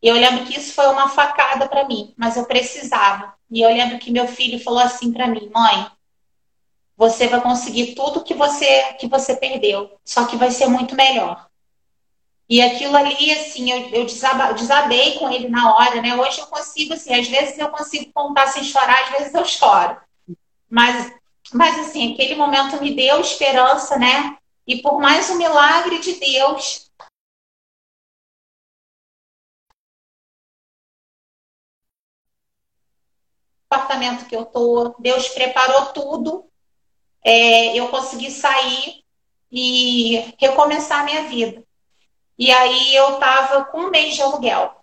[0.01, 3.35] E eu lembro que isso foi uma facada para mim, mas eu precisava.
[3.51, 5.91] E eu lembro que meu filho falou assim para mim, mãe,
[6.98, 11.48] você vai conseguir tudo que você que você perdeu, só que vai ser muito melhor.
[12.48, 16.16] E aquilo ali, assim, eu, eu desabei com ele na hora, né?
[16.16, 19.96] Hoje eu consigo, assim, às vezes eu consigo contar sem chorar, às vezes eu choro.
[20.68, 21.12] Mas,
[21.52, 24.37] mas assim, aquele momento me deu esperança, né?
[24.66, 26.90] E por mais um milagre de Deus,
[33.70, 36.47] apartamento que eu tô, Deus preparou tudo,
[37.24, 39.02] é, eu consegui sair
[39.50, 41.62] e recomeçar a minha vida.
[42.38, 44.76] E aí eu tava com um mês de aluguel.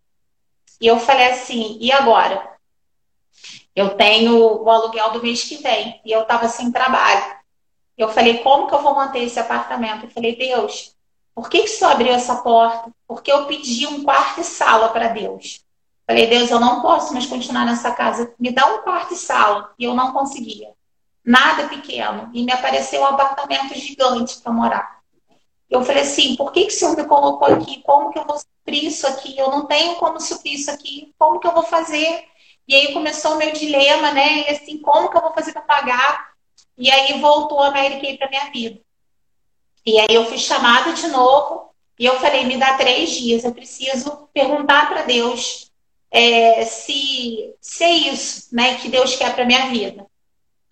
[0.79, 2.55] E eu falei assim, e agora?
[3.75, 7.35] Eu tenho o aluguel do mês que vem e eu tava sem trabalho.
[7.97, 10.05] Eu falei, como que eu vou manter esse apartamento?
[10.05, 10.95] Eu falei, Deus,
[11.33, 12.91] por que, que o Senhor abriu essa porta?
[13.07, 15.63] Porque eu pedi um quarto e sala para Deus.
[16.05, 18.33] Falei, Deus, eu não posso mais continuar nessa casa.
[18.39, 19.73] Me dá um quarto e sala.
[19.79, 20.69] E eu não conseguia.
[21.25, 22.29] Nada pequeno.
[22.33, 24.99] E me apareceu um apartamento gigante para morar.
[25.69, 27.81] Eu falei assim, por que, que o senhor me colocou aqui?
[27.81, 29.37] Como que eu vou suprir isso aqui?
[29.37, 31.13] Eu não tenho como suprir isso aqui.
[31.17, 32.23] Como que eu vou fazer?
[32.67, 34.47] E aí começou o meu dilema, né?
[34.47, 36.35] E assim, como que eu vou fazer para pagar?
[36.77, 38.79] E aí voltou a Kay para minha vida.
[39.85, 43.53] E aí eu fui chamada de novo e eu falei, me dá três dias, eu
[43.53, 45.71] preciso perguntar para Deus
[46.11, 50.05] é, se, se é isso né, que Deus quer para minha vida.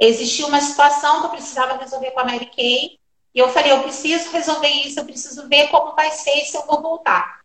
[0.06, 3.00] Existia uma situação que eu precisava resolver com a Mary Kay
[3.34, 6.66] e eu falei, eu preciso resolver isso, eu preciso ver como vai ser se eu
[6.66, 7.40] vou voltar.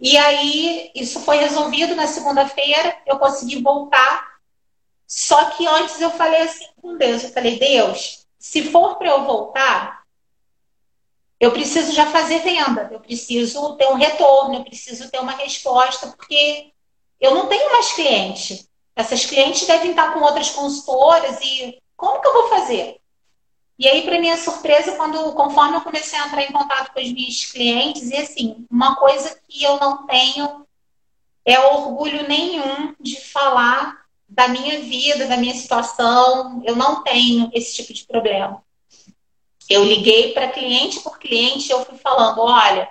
[0.00, 4.34] E aí, isso foi resolvido na segunda-feira, eu consegui voltar.
[5.06, 9.24] Só que antes eu falei assim com Deus, eu falei, Deus, se for para eu
[9.24, 10.04] voltar,
[11.38, 16.06] eu preciso já fazer venda, eu preciso ter um retorno, eu preciso ter uma resposta,
[16.08, 16.72] porque
[17.20, 18.66] eu não tenho mais cliente.
[18.96, 23.00] Essas clientes devem estar com outras consultoras e como que eu vou fazer?
[23.76, 27.12] E aí, para minha surpresa, quando conforme eu comecei a entrar em contato com os
[27.12, 30.64] meus clientes, e assim, uma coisa que eu não tenho
[31.44, 36.62] é orgulho nenhum de falar da minha vida, da minha situação.
[36.64, 38.62] Eu não tenho esse tipo de problema.
[39.68, 42.88] Eu liguei para cliente por cliente, eu fui falando, olha,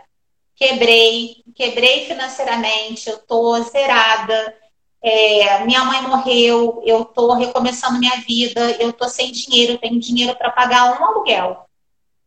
[0.56, 4.58] quebrei, quebrei financeiramente, eu tô zerada,
[5.04, 10.00] é, minha mãe morreu, eu tô recomeçando minha vida, eu tô sem dinheiro, eu tenho
[10.00, 11.68] dinheiro para pagar um aluguel.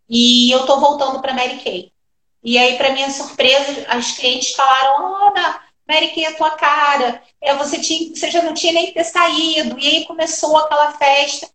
[0.07, 1.91] E eu tô voltando para Mary Kay.
[2.45, 7.23] E aí, para minha surpresa, as clientes falaram: Ana, Mary Kay é tua cara.
[7.41, 9.79] É, você, tinha, você já não tinha nem que ter saído.
[9.79, 11.49] E aí começou aquela festa.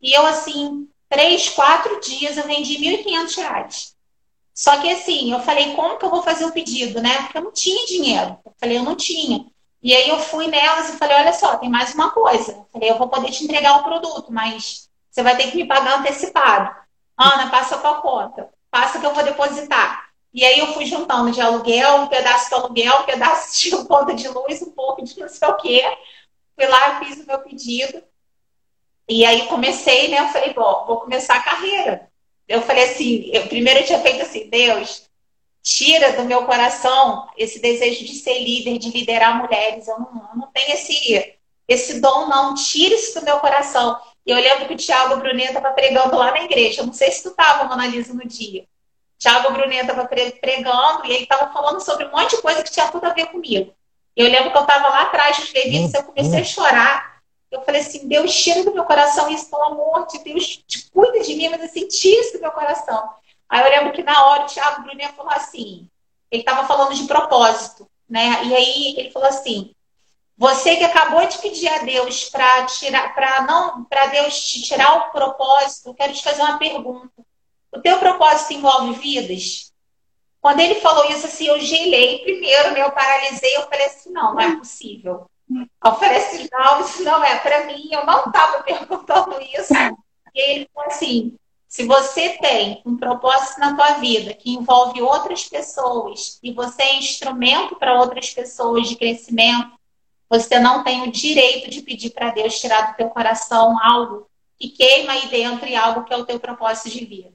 [0.00, 3.92] E eu, assim, três, quatro dias, eu vendi R$ 1.500.
[4.54, 7.22] Só que assim, eu falei, como que eu vou fazer o pedido, né?
[7.22, 8.38] Porque eu não tinha dinheiro.
[8.44, 9.46] Eu falei, eu não tinha.
[9.82, 12.52] E aí eu fui nelas e falei, olha só, tem mais uma coisa.
[12.52, 15.66] Eu falei, eu vou poder te entregar o produto, mas você vai ter que me
[15.66, 16.74] pagar antecipado.
[17.18, 18.48] Ana, passa a tua conta.
[18.70, 20.10] Passa que eu vou depositar.
[20.32, 24.14] E aí eu fui juntando de aluguel, um pedaço do aluguel, um pedaço de conta
[24.14, 25.82] de luz, um pouco de não sei o quê.
[26.54, 28.02] Fui lá, fiz o meu pedido.
[29.08, 30.20] E aí comecei, né?
[30.20, 32.08] Eu falei, bom, vou começar a carreira.
[32.48, 35.08] Eu falei assim, eu, primeiro eu tinha feito assim, Deus,
[35.62, 39.86] tira do meu coração esse desejo de ser líder, de liderar mulheres.
[39.86, 41.34] Eu não, eu não tenho esse,
[41.68, 42.54] esse dom, não.
[42.54, 43.98] Tira isso do meu coração.
[44.26, 46.80] E eu lembro que o Thiago Brunet estava pregando lá na igreja.
[46.80, 48.64] Eu não sei se tu estava, Mona Lisa, no dia.
[49.18, 52.88] Thiago Brunet estava pregando e ele estava falando sobre um monte de coisa que tinha
[52.88, 53.72] tudo a ver comigo.
[54.16, 57.12] Eu lembro que eu estava lá atrás dos levitas, eu comecei a chorar.
[57.50, 61.34] Eu falei assim, Deus, tira do meu coração isso, pelo amor de Deus, cuida de
[61.34, 63.10] mim, mas assim, tira isso do meu coração.
[63.52, 65.86] Aí eu lembro que na hora o Thiago Brunet falou assim,
[66.30, 68.44] ele estava falando de propósito, né?
[68.46, 69.74] E aí ele falou assim,
[70.38, 74.96] você que acabou de pedir a Deus para tirar, para não, para Deus te tirar
[74.96, 77.12] o propósito, eu quero te fazer uma pergunta.
[77.70, 79.70] O teu propósito envolve vidas?
[80.40, 82.80] Quando ele falou isso assim, eu gelei primeiro, né?
[82.80, 85.30] Eu paralisei, eu falei assim, não, não é possível.
[85.84, 89.74] Eu falei assim, não, isso não é para mim, eu não estava perguntando isso.
[90.34, 91.36] E ele falou assim,
[91.72, 96.98] se você tem um propósito na tua vida que envolve outras pessoas e você é
[96.98, 99.72] instrumento para outras pessoas de crescimento,
[100.28, 104.68] você não tem o direito de pedir para Deus tirar do teu coração algo que
[104.68, 107.32] queima aí dentro e algo que é o teu propósito de vida.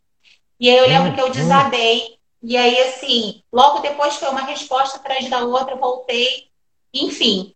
[0.59, 2.19] E aí eu lembro que eu desabei.
[2.43, 6.47] E aí, assim, logo depois foi uma resposta atrás da outra, voltei.
[6.93, 7.55] Enfim,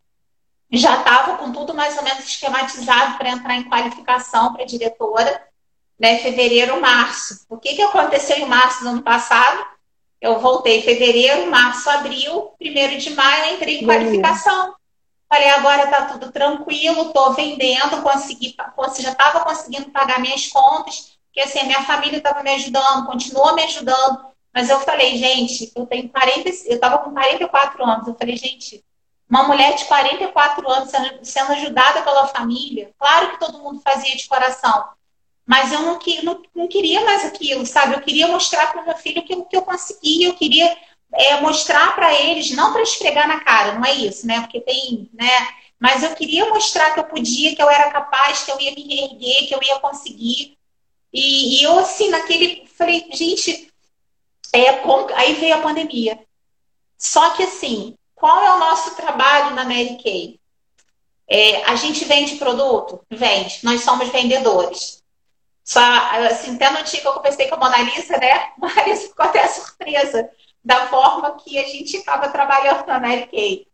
[0.72, 5.51] já estava com tudo mais ou menos esquematizado para entrar em qualificação para diretora,
[6.02, 6.18] né?
[6.18, 7.46] Fevereiro, março.
[7.48, 9.64] O que, que aconteceu em março do ano passado?
[10.20, 14.74] Eu voltei fevereiro, março, abril, primeiro de maio, entrei em qualificação.
[15.30, 18.56] Falei, agora tá tudo tranquilo, tô vendendo, consegui,
[19.00, 23.54] já estava conseguindo pagar minhas contas, porque assim, a minha família estava me ajudando, continuou
[23.54, 24.26] me ajudando.
[24.54, 28.08] Mas eu falei, gente, eu tenho 40, eu estava com 44 anos.
[28.08, 28.84] Eu falei, gente,
[29.30, 34.16] uma mulher de 44 anos sendo, sendo ajudada pela família, claro que todo mundo fazia
[34.16, 34.90] de coração.
[35.46, 37.96] Mas eu não, não, não queria mais aquilo, sabe?
[37.96, 40.78] Eu queria mostrar para o meu filho o que eu conseguia, eu queria
[41.14, 44.42] é, mostrar para eles, não para esfregar na cara, não é isso, né?
[44.42, 45.48] Porque tem, né?
[45.80, 49.04] Mas eu queria mostrar que eu podia, que eu era capaz, que eu ia me
[49.04, 50.58] erguer, que eu ia conseguir.
[51.12, 52.68] E, e eu, assim, naquele.
[52.68, 53.72] Falei, gente,
[54.54, 55.12] é, como...
[55.16, 56.20] aí veio a pandemia.
[56.98, 60.40] Só que, assim, qual é o nosso trabalho na Mary Kay?
[61.28, 63.02] É, a gente vende produto?
[63.10, 63.60] Vende.
[63.64, 65.01] Nós somos vendedores.
[65.72, 65.80] Só,
[66.30, 68.34] assim, até no dia que eu conversei com a Mona Lisa, né?
[68.34, 70.30] A Mona Lisa ficou até surpresa
[70.64, 73.72] da forma que a gente estava trabalhando na Mary Kay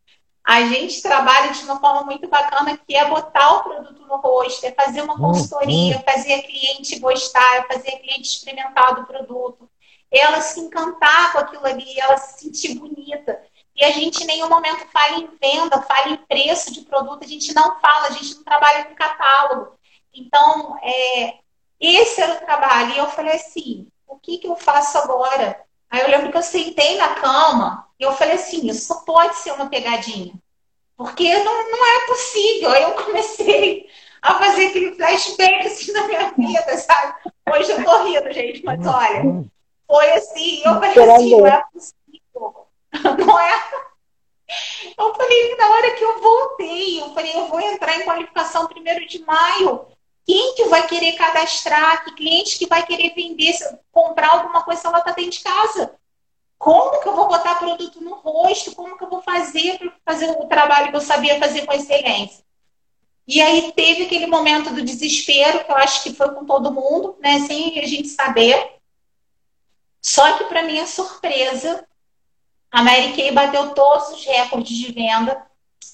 [0.48, 4.66] a gente trabalha de uma forma muito bacana que é botar o produto no rosto,
[4.66, 9.70] é fazer uma consultoria, fazer a cliente gostar, fazer a cliente experimentar do produto,
[10.10, 13.38] ela se encantar com aquilo ali, ela se sentir bonita.
[13.76, 17.28] E a gente em nenhum momento fala em venda, fala em preço de produto, a
[17.28, 19.78] gente não fala, a gente não trabalha com catálogo.
[20.14, 21.40] Então, é,
[21.80, 22.94] esse era o trabalho.
[22.94, 25.60] E eu falei assim, o que, que eu faço agora?
[25.90, 29.36] Aí eu lembro que eu sentei na cama e eu falei assim, isso só pode
[29.38, 30.34] ser uma pegadinha.
[30.96, 32.71] Porque não, não é possível.
[32.71, 33.88] Aí eu comecei
[34.21, 37.13] a fazer aquele flashback assim na minha vida, sabe?
[37.52, 39.46] Hoje eu tô rindo, gente, mas olha,
[39.88, 42.67] foi assim, eu falei assim, não é possível.
[43.25, 43.54] Não é?
[44.98, 49.06] Eu falei, na hora que eu voltei, eu falei, eu vou entrar em qualificação primeiro
[49.06, 49.86] de maio.
[50.28, 52.04] Quem que vai querer cadastrar?
[52.04, 53.56] Que cliente que vai querer vender,
[53.94, 55.96] comprar alguma coisa se ela está dentro de casa?
[56.58, 58.75] Como que eu vou botar produto no rosto?
[58.75, 62.44] Como que eu vou fazer para fazer o trabalho que eu sabia fazer com excelência?
[63.25, 67.15] E aí teve aquele momento do desespero, que eu acho que foi com todo mundo,
[67.21, 67.40] né?
[67.42, 68.75] Sem a gente saber.
[70.02, 71.88] Só que, para minha surpresa,
[72.69, 75.46] a Mary Kay bateu todos os recordes de venda.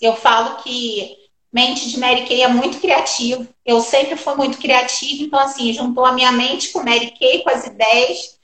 [0.02, 1.23] Eu falo que
[1.54, 3.48] mente de Mary Kay é muito criativo.
[3.64, 7.50] Eu sempre fui muito criativa, então assim, juntou a minha mente com Mary Kay, com
[7.52, 8.40] as ideias,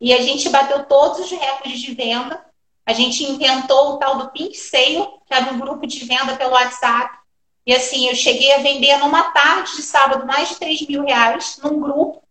[0.00, 2.44] e a gente bateu todos os recordes de venda.
[2.86, 6.52] A gente inventou o tal do Pink Sale, que era um grupo de venda pelo
[6.52, 7.18] WhatsApp.
[7.64, 11.58] E assim, eu cheguei a vender numa tarde de sábado mais de 3 mil reais
[11.62, 12.22] num grupo.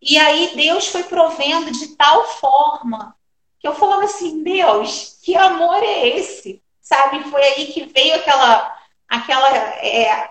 [0.00, 3.14] E aí Deus foi provendo de tal forma
[3.60, 6.60] que eu falava assim, Deus, que amor é esse?
[6.80, 7.22] Sabe?
[7.30, 8.76] Foi aí que veio aquela,
[9.12, 10.30] aquela é,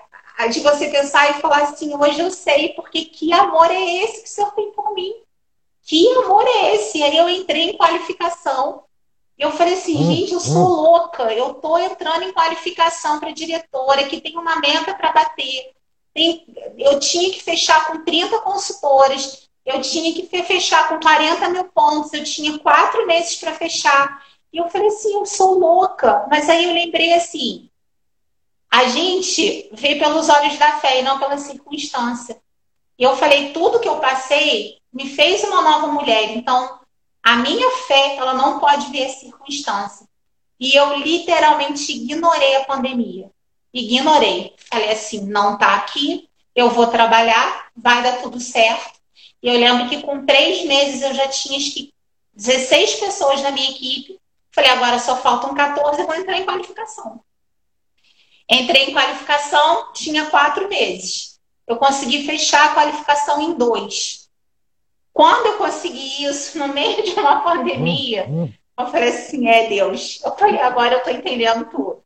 [0.50, 4.28] de você pensar e falar assim, hoje eu sei porque que amor é esse que
[4.28, 5.14] o Senhor tem por mim?
[5.84, 6.98] Que amor é esse?
[6.98, 8.84] E aí eu entrei em qualificação.
[9.38, 10.82] Eu falei assim, hum, gente, eu sou hum.
[10.82, 11.32] louca.
[11.32, 15.72] Eu tô entrando em qualificação para diretora, que tem uma meta para bater.
[16.12, 16.44] Tem,
[16.78, 22.14] eu tinha que fechar com 30 consultores, eu tinha que fechar com 40 mil pontos,
[22.14, 24.26] eu tinha quatro meses para fechar.
[24.52, 26.26] E eu falei assim, eu sou louca.
[26.30, 27.71] Mas aí eu lembrei assim,
[28.72, 32.42] a gente vê pelos olhos da fé e não pela circunstância.
[32.98, 36.38] E eu falei, tudo que eu passei me fez uma nova mulher.
[36.38, 36.80] Então,
[37.22, 40.08] a minha fé, ela não pode ver circunstância.
[40.58, 43.30] E eu literalmente ignorei a pandemia.
[43.74, 44.56] Ignorei.
[44.58, 49.00] Falei assim, não tá aqui, eu vou trabalhar, vai dar tudo certo.
[49.44, 51.94] E eu lembro que com três meses eu já tinha acho que
[52.34, 54.18] 16 pessoas na minha equipe.
[54.52, 57.22] Falei, agora só faltam 14, eu vou entrar em qualificação.
[58.52, 61.40] Entrei em qualificação, tinha quatro meses.
[61.66, 64.30] Eu consegui fechar a qualificação em dois.
[65.14, 68.54] Quando eu consegui isso, no meio de uma pandemia, hum, hum.
[68.78, 70.20] eu falei assim: é Deus.
[70.22, 72.04] Eu falei, agora eu estou entendendo tudo.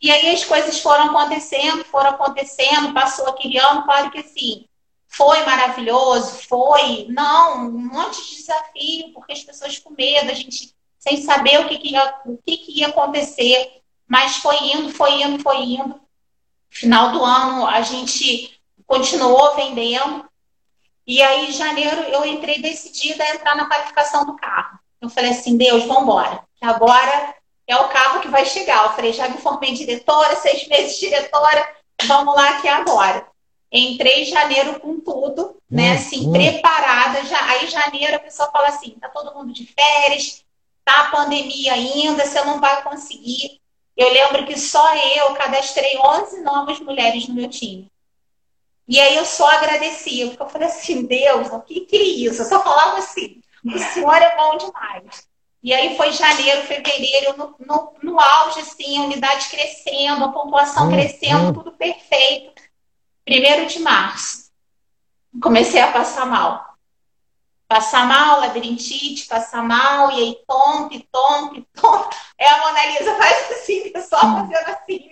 [0.00, 4.64] E aí as coisas foram acontecendo, foram acontecendo, passou aquele ano, claro que assim,
[5.08, 10.74] foi maravilhoso, foi, não, um monte de desafio, porque as pessoas com medo, a gente
[10.98, 13.79] sem saber o que, que, ia, o que, que ia acontecer,
[14.10, 16.00] mas foi indo, foi indo, foi indo.
[16.68, 20.28] Final do ano a gente continuou vendendo,
[21.06, 24.78] e aí, em janeiro, eu entrei decidida a entrar na qualificação do carro.
[25.00, 26.42] Eu falei assim, Deus, vamos embora.
[26.60, 27.34] Agora
[27.66, 28.84] é o carro que vai chegar.
[28.84, 31.68] Eu falei, já me formei diretora, seis meses diretora,
[32.04, 33.26] vamos lá que é agora.
[33.72, 35.92] Entrei em janeiro com tudo, né?
[35.92, 36.32] Hum, assim, hum.
[36.32, 37.24] preparada.
[37.24, 40.44] Já, aí, em janeiro, a pessoa fala assim: tá todo mundo de férias,
[40.84, 43.59] tá a pandemia ainda, você não vai conseguir.
[44.00, 47.92] Eu lembro que só eu cadastrei 11 novas mulheres no meu time.
[48.88, 52.40] E aí eu só agradecia, porque eu falei assim, Deus, o que, que é isso?
[52.40, 55.28] Eu só falava assim, o Senhor é bom demais.
[55.62, 60.88] E aí foi janeiro, fevereiro, no, no, no auge, assim, a unidade crescendo, a pontuação
[60.88, 61.52] hum, crescendo, hum.
[61.52, 62.62] tudo perfeito.
[63.22, 64.50] Primeiro de março,
[65.42, 66.69] comecei a passar mal.
[67.70, 72.16] Passar mal, labirintite, passar mal, e aí tompe, tompe, tompe.
[72.36, 74.50] É a Mona Lisa, faz assim, pessoal, hum.
[74.50, 75.08] fazendo assim.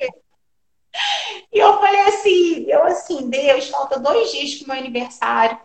[1.52, 5.56] E eu falei assim, eu assim, Deus, falta dois dias para o meu aniversário.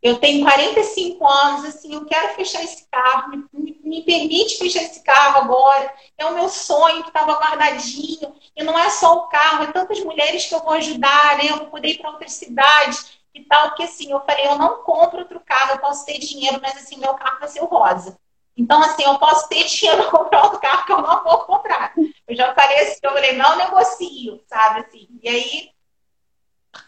[0.00, 5.02] Eu tenho 45 anos, assim, eu quero fechar esse carro, me, me permite fechar esse
[5.02, 5.92] carro agora.
[6.16, 8.32] É o meu sonho que estava guardadinho.
[8.54, 11.50] E não é só o carro, é tantas mulheres que eu vou ajudar, né?
[11.50, 13.68] Eu vou poder ir para outra cidade e tal.
[13.68, 16.98] Porque assim, eu falei, eu não compro outro carro, eu posso ter dinheiro, mas assim,
[16.98, 18.18] meu carro vai ser o rosa.
[18.56, 21.94] Então, assim, eu posso ter dinheiro para comprar outro carro que eu não vou comprar.
[22.26, 24.80] Eu já falei assim, eu falei, não negocio, sabe?
[24.80, 25.08] Assim.
[25.22, 25.70] E aí,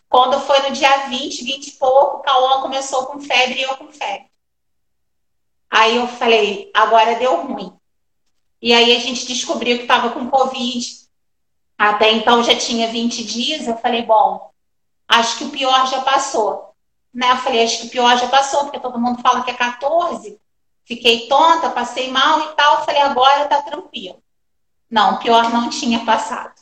[0.08, 3.76] quando foi no dia 20, 20 e pouco, o Cauã começou com febre e eu
[3.76, 4.28] com febre.
[5.70, 7.72] Aí eu falei, agora deu ruim.
[8.60, 11.08] E aí a gente descobriu que estava com Covid.
[11.78, 13.68] Até então já tinha 20 dias.
[13.68, 14.49] Eu falei, bom,
[15.10, 16.72] acho que o pior já passou.
[17.12, 17.30] Né?
[17.32, 20.40] Eu falei, acho que o pior já passou, porque todo mundo fala que é 14.
[20.84, 22.84] Fiquei tonta, passei mal e tal.
[22.84, 24.22] Falei, agora tá tranquilo.
[24.88, 26.54] Não, pior não tinha passado.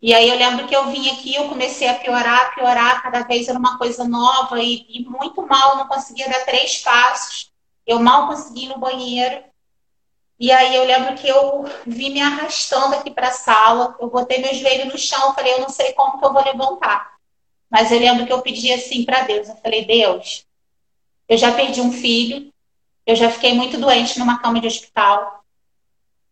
[0.00, 3.46] E aí eu lembro que eu vim aqui, eu comecei a piorar, piorar, cada vez
[3.46, 7.52] era uma coisa nova e, e muito mal, não conseguia dar três passos.
[7.86, 9.44] Eu mal consegui ir no banheiro.
[10.40, 14.38] E aí eu lembro que eu vim me arrastando aqui para a sala, eu botei
[14.38, 17.11] meu joelho no chão, falei, eu não sei como que eu vou levantar.
[17.72, 20.44] Mas eu lembro que eu pedi assim para Deus, eu falei, Deus,
[21.26, 22.52] eu já perdi um filho,
[23.06, 25.42] eu já fiquei muito doente numa cama de hospital.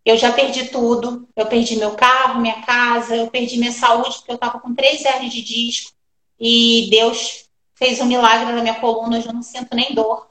[0.04, 1.26] Eu já perdi tudo.
[1.34, 5.02] Eu perdi meu carro, minha casa, eu perdi minha saúde, porque eu estava com três
[5.02, 5.92] hernias de disco.
[6.38, 10.28] E Deus fez um milagre na minha coluna, eu não sinto nem dor.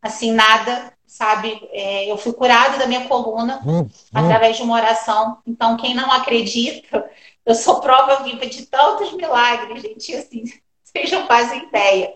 [0.00, 1.68] Assim, nada, sabe?
[1.72, 3.90] É, eu fui curada da minha coluna hum, hum.
[4.14, 5.38] através de uma oração.
[5.46, 7.08] Então, quem não acredita,
[7.44, 10.14] eu sou prova viva de tantos milagres, gente.
[10.16, 10.44] Assim,
[10.82, 12.14] vocês não fazem ideia.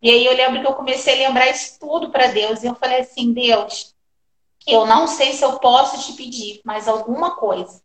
[0.00, 2.62] E aí eu lembro que eu comecei a lembrar isso tudo para Deus.
[2.62, 3.92] E eu falei assim, Deus,
[4.66, 7.82] eu não sei se eu posso te pedir mais alguma coisa.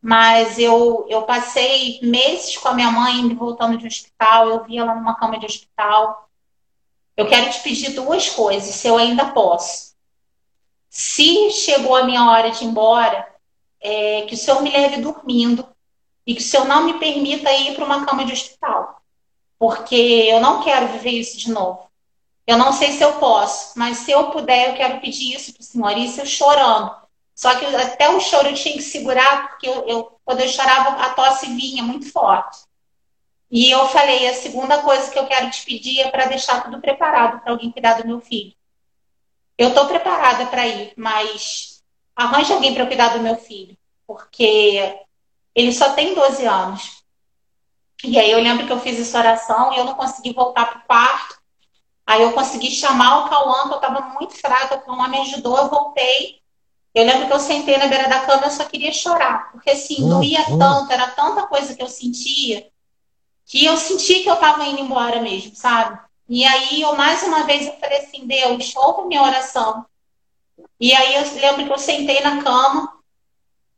[0.00, 4.94] mas eu, eu passei meses com a minha mãe voltando de hospital, eu vi ela
[4.94, 6.27] numa cama de hospital.
[7.18, 9.92] Eu quero te pedir duas coisas, se eu ainda posso.
[10.88, 13.28] Se chegou a minha hora de ir embora,
[13.80, 15.66] é, que o senhor me leve dormindo
[16.24, 19.02] e que o senhor não me permita ir para uma cama de hospital,
[19.58, 21.90] porque eu não quero viver isso de novo.
[22.46, 25.60] Eu não sei se eu posso, mas se eu puder, eu quero pedir isso para
[25.60, 25.98] o senhor.
[25.98, 26.94] Isso eu chorando.
[27.34, 31.02] Só que até o choro eu tinha que segurar, porque eu, eu, quando eu chorava,
[31.02, 32.67] a tosse vinha muito forte.
[33.50, 36.80] E eu falei: a segunda coisa que eu quero te pedir é para deixar tudo
[36.80, 38.52] preparado para alguém cuidar do meu filho.
[39.56, 41.82] Eu estou preparada para ir, mas
[42.14, 43.76] arranje alguém para cuidar do meu filho,
[44.06, 45.00] porque
[45.54, 47.02] ele só tem 12 anos.
[48.04, 50.78] E aí eu lembro que eu fiz essa oração e eu não consegui voltar para
[50.78, 51.38] o quarto.
[52.06, 55.58] Aí eu consegui chamar o Cauã, que eu estava muito fraca, o Cauã me ajudou,
[55.58, 56.38] eu voltei.
[56.94, 59.70] Eu lembro que eu sentei na beira da cama e eu só queria chorar, porque
[59.70, 62.66] assim, doía tanto, era tanta coisa que eu sentia,
[63.48, 65.98] que eu senti que eu estava indo embora mesmo, sabe?
[66.28, 69.86] E aí eu mais uma vez eu falei assim, Deus, ouve minha oração.
[70.78, 72.92] E aí eu lembro que eu sentei na cama,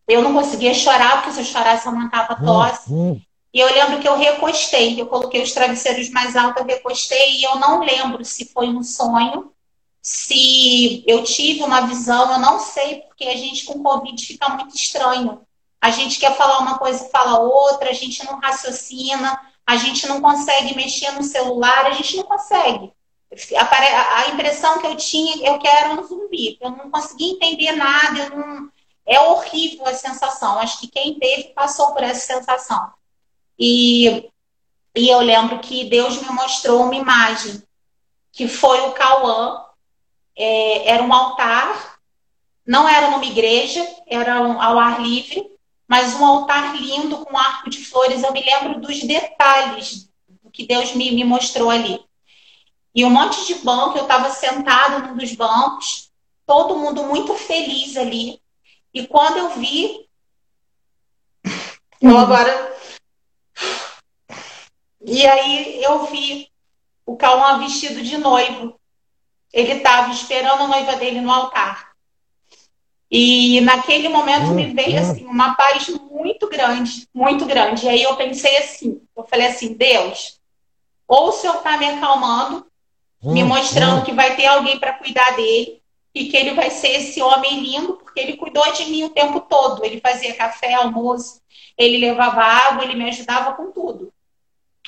[0.08, 2.92] eu não conseguia chorar, porque se eu chorasse eu aumentava a tosse.
[2.92, 3.20] Uhum.
[3.54, 7.44] E eu lembro que eu recostei, eu coloquei os travesseiros mais altos, eu recostei, e
[7.44, 9.52] eu não lembro se foi um sonho,
[10.02, 14.74] se eu tive uma visão, eu não sei, porque a gente com Covid fica muito
[14.74, 15.42] estranho.
[15.80, 19.40] A gente quer falar uma coisa e fala outra, a gente não raciocina,
[19.70, 22.92] a gente não consegue mexer no celular, a gente não consegue.
[23.56, 26.58] A impressão que eu tinha, eu quero um zumbi.
[26.60, 28.68] Eu não conseguia entender nada, não...
[29.06, 30.58] é horrível a sensação.
[30.58, 32.92] Acho que quem teve passou por essa sensação.
[33.56, 34.28] E,
[34.96, 37.62] e eu lembro que Deus me mostrou uma imagem,
[38.32, 39.66] que foi o Cauã,
[40.36, 42.00] é, era um altar,
[42.66, 45.48] não era numa igreja, era um, ao ar livre,
[45.91, 48.22] mas um altar lindo com um arco de flores.
[48.22, 50.09] Eu me lembro dos detalhes
[50.41, 52.01] do que Deus me, me mostrou ali.
[52.95, 56.12] E um monte de banco, eu estava sentado num dos bancos,
[56.47, 58.41] todo mundo muito feliz ali.
[58.95, 60.09] E quando eu vi,
[62.01, 62.78] eu agora
[65.01, 66.49] e aí eu vi
[67.05, 68.78] o Cauã vestido de noivo.
[69.53, 71.89] Ele estava esperando a noiva dele no altar.
[73.11, 75.11] E naquele momento me veio hum, hum.
[75.11, 77.86] assim uma paz muito grande, muito grande.
[77.86, 80.38] E aí eu pensei assim, eu falei assim, Deus,
[81.08, 82.66] ou o Senhor está me acalmando,
[83.22, 85.82] me hum, mostrando que vai ter alguém para cuidar dele
[86.14, 89.40] e que ele vai ser esse homem lindo, porque ele cuidou de mim o tempo
[89.40, 89.84] todo.
[89.84, 91.40] Ele fazia café, almoço,
[91.76, 94.12] ele levava água, ele me ajudava com tudo.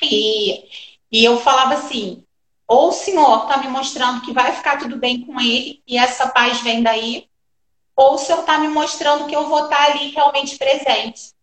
[0.01, 0.63] E,
[1.11, 2.23] e eu falava assim:
[2.67, 6.29] ou o Senhor está me mostrando que vai ficar tudo bem com ele e essa
[6.29, 7.27] paz vem daí,
[7.95, 11.33] ou o Senhor está me mostrando que eu vou estar tá ali realmente presente.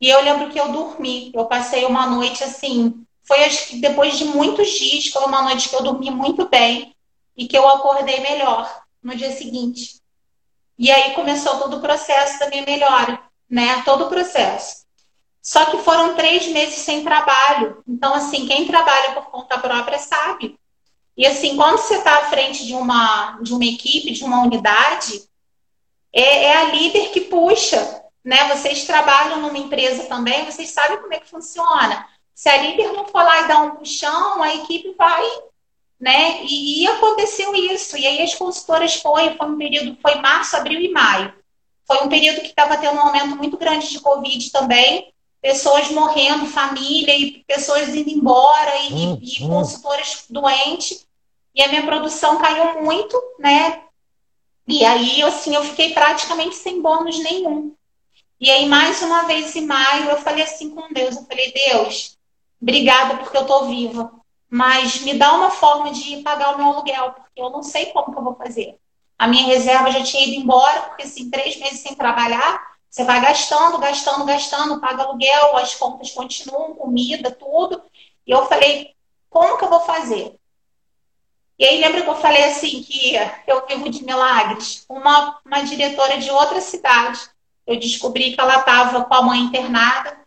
[0.00, 4.18] E eu lembro que eu dormi, eu passei uma noite assim, foi acho que depois
[4.18, 6.94] de muitos dias, foi uma noite que eu dormi muito bem
[7.36, 10.00] e que eu acordei melhor no dia seguinte.
[10.78, 13.82] E aí começou todo o processo da minha melhora, né?
[13.84, 14.82] Todo o processo.
[15.40, 17.82] Só que foram três meses sem trabalho.
[17.86, 20.58] Então, assim, quem trabalha por conta própria sabe.
[21.16, 25.22] E assim, quando você está à frente de uma, de uma equipe, de uma unidade,
[26.12, 28.02] é, é, a líder que puxa.
[28.24, 28.48] Né?
[28.48, 32.06] Vocês trabalham numa empresa também, vocês sabem como é que funciona.
[32.34, 35.24] Se a líder não for lá e dar um puxão, a equipe vai.
[35.98, 36.42] Né?
[36.44, 37.96] E, e aconteceu isso.
[37.96, 41.32] E aí as consultoras foi, foi um período, foi março, abril e maio.
[41.86, 46.46] Foi um período que estava tendo um aumento muito grande de Covid também pessoas morrendo,
[46.46, 49.48] família, e pessoas indo embora, e, hum, e hum.
[49.48, 51.04] consultoras doentes.
[51.52, 53.82] E a minha produção caiu muito, né?
[54.66, 57.74] E aí, assim, eu fiquei praticamente sem bônus nenhum.
[58.40, 62.18] E aí, mais uma vez em maio, eu falei assim com Deus, eu falei, Deus,
[62.60, 64.12] obrigada porque eu tô viva,
[64.50, 68.12] mas me dá uma forma de pagar o meu aluguel, porque eu não sei como
[68.12, 68.76] que eu vou fazer.
[69.18, 73.20] A minha reserva já tinha ido embora, porque assim, três meses sem trabalhar, você vai
[73.20, 77.82] gastando, gastando, gastando, paga aluguel, as contas continuam, comida, tudo.
[78.26, 78.94] E eu falei,
[79.30, 80.38] como que eu vou fazer?
[81.62, 83.14] E aí lembra que eu falei assim que
[83.46, 84.84] eu vivo de milagres?
[84.88, 87.20] Uma, uma diretora de outra cidade,
[87.64, 90.18] eu descobri que ela estava com a mãe internada,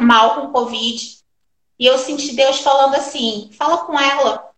[0.00, 1.18] mal com Covid.
[1.80, 4.52] E eu senti Deus falando assim, fala com ela.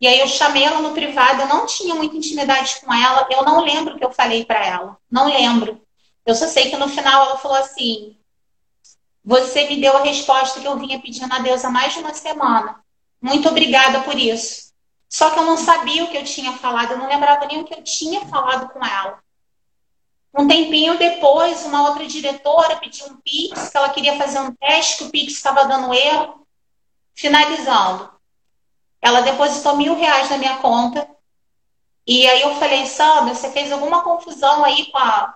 [0.00, 3.44] E aí eu chamei ela no privado, eu não tinha muita intimidade com ela, eu
[3.44, 5.80] não lembro o que eu falei para ela, não lembro.
[6.26, 8.16] Eu só sei que no final ela falou assim:
[9.24, 12.12] Você me deu a resposta que eu vinha pedindo a Deus há mais de uma
[12.12, 12.80] semana.
[13.22, 14.67] Muito obrigada por isso.
[15.08, 17.64] Só que eu não sabia o que eu tinha falado, eu não lembrava nem o
[17.64, 19.18] que eu tinha falado com ela.
[20.38, 24.98] Um tempinho depois, uma outra diretora pediu um Pix, que ela queria fazer um teste,
[24.98, 26.46] que o Pix estava dando erro.
[27.14, 28.12] Finalizando.
[29.00, 31.08] Ela depositou mil reais na minha conta.
[32.06, 35.34] E aí eu falei, Sandra, você fez alguma confusão aí com a,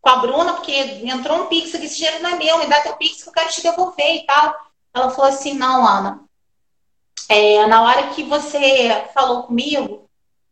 [0.00, 2.80] com a Bruna, porque entrou um Pix aqui, esse dinheiro não é meu, me dá
[2.80, 4.54] teu Pix que eu quero te devolver e tal.
[4.92, 6.23] Ela falou assim, não, Ana,
[7.28, 10.08] é, na hora que você falou comigo,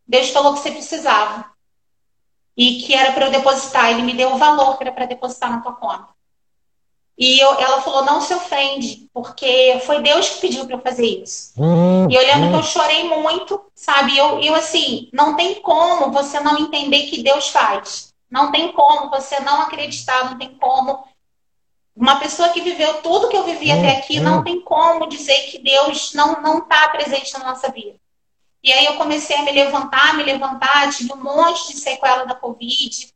[0.06, 1.46] Deus falou que você precisava
[2.56, 3.90] e que era para eu depositar.
[3.90, 6.08] Ele me deu o valor que era para depositar na tua conta.
[7.16, 11.06] E eu, ela falou: não se ofende, porque foi Deus que pediu para eu fazer
[11.06, 11.52] isso.
[11.56, 12.10] Uhum.
[12.10, 14.16] E eu lembro que eu chorei muito, sabe?
[14.16, 18.12] Eu, eu, assim, não tem como você não entender que Deus faz.
[18.30, 21.04] Não tem como você não acreditar, não tem como.
[21.94, 24.44] Uma pessoa que viveu tudo que eu vivi até aqui, não uhum.
[24.44, 27.96] tem como dizer que Deus não está presente na nossa vida.
[28.62, 32.34] E aí eu comecei a me levantar, me levantar, tive um monte de sequela da
[32.34, 33.12] Covid,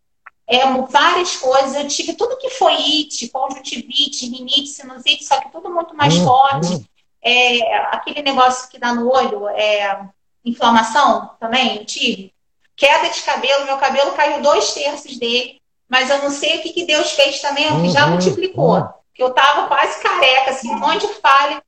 [0.47, 1.75] é, várias coisas.
[1.75, 6.25] Eu tive tudo que foi IT, conjuntivite, rinite, sinusite, só que tudo muito mais uhum.
[6.25, 6.87] forte.
[7.23, 10.09] É, aquele negócio que dá no olho, é,
[10.45, 12.33] inflamação também, tive.
[12.77, 16.73] Queda de cabelo, meu cabelo caiu dois terços dele, mas eu não sei o que,
[16.73, 18.13] que Deus fez também, que já uhum.
[18.13, 18.89] multiplicou.
[19.15, 21.63] Que eu tava quase careca, assim, um monte de falha.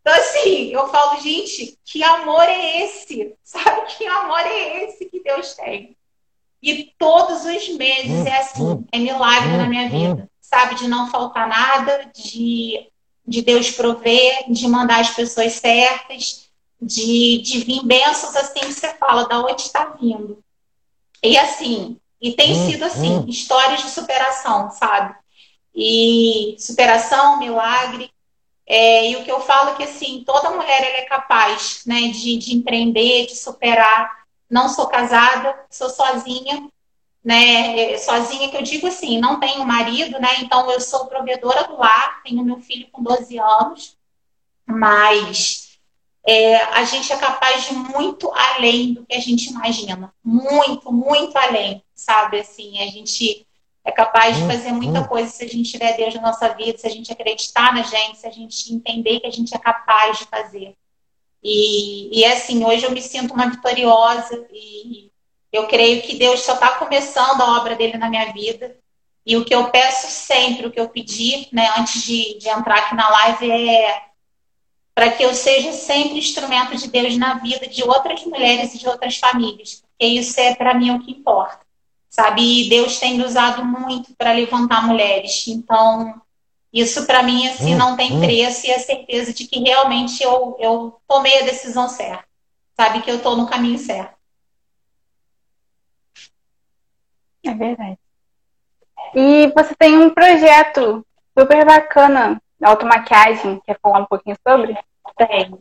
[0.00, 3.34] Então, assim, eu falo, gente, que amor é esse?
[3.42, 5.96] Sabe que amor é esse que Deus tem?
[6.62, 10.30] E todos os meses é assim, é milagre na minha vida.
[10.40, 12.86] Sabe, de não faltar nada, de,
[13.26, 16.48] de Deus prover, de mandar as pessoas certas,
[16.80, 20.42] de, de vir bênçãos assim que você fala, da onde está vindo.
[21.22, 25.14] E assim, e tem sido assim, histórias de superação, sabe?
[25.74, 28.10] E superação, milagre,
[28.66, 32.38] é, e o que eu falo é que assim, toda mulher é capaz né, de,
[32.38, 34.24] de empreender, de superar.
[34.50, 36.66] Não sou casada, sou sozinha,
[37.22, 37.92] né?
[37.92, 40.36] É, sozinha que eu digo assim, não tenho marido, né?
[40.40, 43.98] Então eu sou provedora do lar, tenho meu filho com 12 anos,
[44.66, 45.63] mas
[46.26, 50.12] é, a gente é capaz de muito além do que a gente imagina.
[50.24, 52.40] Muito, muito além, sabe?
[52.40, 53.46] Assim, a gente
[53.84, 55.06] é capaz de hum, fazer muita hum.
[55.06, 58.18] coisa se a gente tiver Deus na nossa vida, se a gente acreditar na gente,
[58.18, 60.74] se a gente entender que a gente é capaz de fazer.
[61.42, 65.10] E, e é assim, hoje eu me sinto uma vitoriosa e
[65.52, 68.74] eu creio que Deus só está começando a obra dele na minha vida.
[69.26, 72.78] E o que eu peço sempre, o que eu pedi, né, antes de, de entrar
[72.78, 74.02] aqui na live, é
[74.94, 78.88] para que eu seja sempre instrumento de Deus na vida de outras mulheres e de
[78.88, 79.82] outras famílias.
[79.82, 81.64] Porque isso é, para mim, o que importa
[82.14, 82.42] sabe?
[82.42, 85.48] E Deus tem me usado muito para levantar mulheres.
[85.48, 86.22] Então,
[86.72, 88.20] isso para mim assim hum, não tem hum.
[88.20, 92.24] preço e a certeza de que realmente eu, eu tomei a decisão certa,
[92.76, 94.14] sabe que eu estou no caminho certo.
[97.42, 97.98] É verdade.
[99.12, 101.04] E você tem um projeto
[101.36, 104.76] super bacana, automaquiagem, quer falar um pouquinho sobre?
[105.16, 105.54] Tem.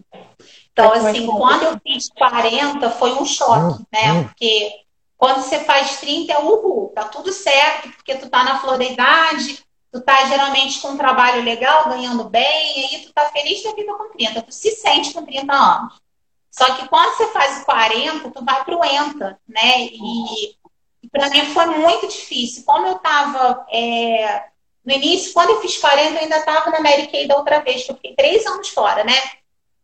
[0.72, 4.24] Então, assim, quando eu fiz 40, foi um choque, hum, né?
[4.24, 4.72] Porque
[5.18, 8.84] quando você faz 30 é uhul, tá tudo certo, porque tu tá na flor da
[8.84, 13.64] idade, tu tá geralmente com um trabalho legal, ganhando bem, e aí tu tá feliz
[13.64, 16.02] da vida com 30, tu se sente com 30 anos.
[16.50, 19.82] Só que quando você faz o 40, tu vai pro ENTA, né?
[19.82, 20.56] E,
[21.02, 22.64] e para mim foi muito difícil.
[22.64, 24.46] Como eu tava é,
[24.86, 27.84] no início, quando eu fiz 40, eu ainda tava na Mary Kay da outra vez,
[27.84, 29.14] que eu fiquei três anos fora, né?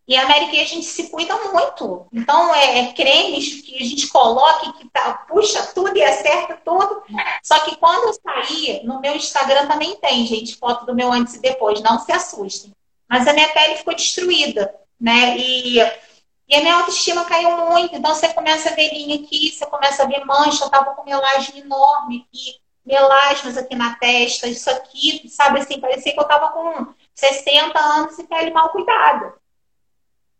[0.09, 2.07] E a Mary Kay a gente se cuida muito.
[2.11, 7.03] Então, é, é cremes que a gente coloca que tá, puxa tudo e acerta tudo.
[7.43, 11.35] Só que quando eu saí, no meu Instagram também tem, gente, foto do meu antes
[11.35, 11.79] e depois.
[11.81, 12.73] Não se assustem.
[13.07, 15.37] Mas a minha pele ficou destruída, né?
[15.37, 17.95] E, e a minha autoestima caiu muito.
[17.95, 20.65] Então, você começa a ver linha aqui, você começa a ver mancha.
[20.65, 22.55] Eu tava com melasma enorme aqui,
[22.85, 28.17] melasmas aqui na testa, isso aqui, sabe assim, parecia que eu tava com 60 anos
[28.17, 29.33] e pele mal cuidada.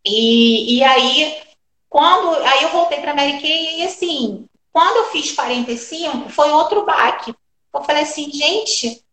[0.06, 1.42] E, e aí,
[1.90, 2.36] quando.
[2.36, 7.34] Aí eu voltei para Mary Kay e assim, quando eu fiz 45, foi outro baque.
[7.74, 9.04] Eu falei assim, gente,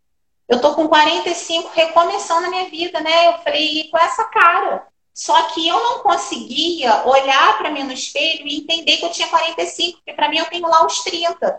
[0.49, 3.29] eu tô com 45 recomeçando a minha vida, né?
[3.29, 4.87] Eu falei, com essa cara.
[5.13, 9.29] Só que eu não conseguia olhar para mim no espelho e entender que eu tinha
[9.29, 11.59] 45, porque para mim eu tenho lá os 30.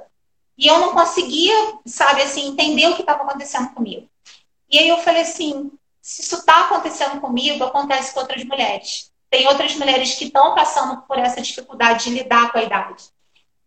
[0.57, 1.53] E eu não conseguia,
[1.85, 4.07] sabe, assim, entender o que estava acontecendo comigo.
[4.69, 9.47] E aí eu falei assim, se isso está acontecendo comigo, acontece com outras mulheres tem
[9.47, 13.03] outras mulheres que estão passando por essa dificuldade de lidar com a idade.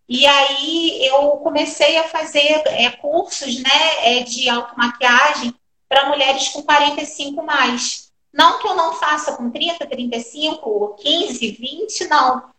[0.09, 5.55] E aí eu comecei a fazer é, cursos né, é, de automaquiagem
[5.89, 8.11] para mulheres com 45 mais.
[8.33, 12.51] Não que eu não faça com 30, 35, 15, 20, não.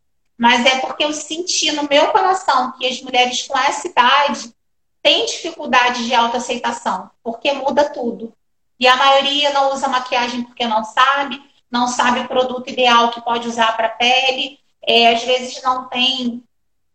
[0.42, 4.52] Mas é porque eu senti no meu coração que as mulheres com essa idade
[5.00, 8.34] tem dificuldade de autoaceitação, porque muda tudo.
[8.80, 11.40] E a maioria não usa maquiagem porque não sabe,
[11.70, 15.88] não sabe o produto ideal que pode usar para a pele, é, às vezes não
[15.88, 16.44] tem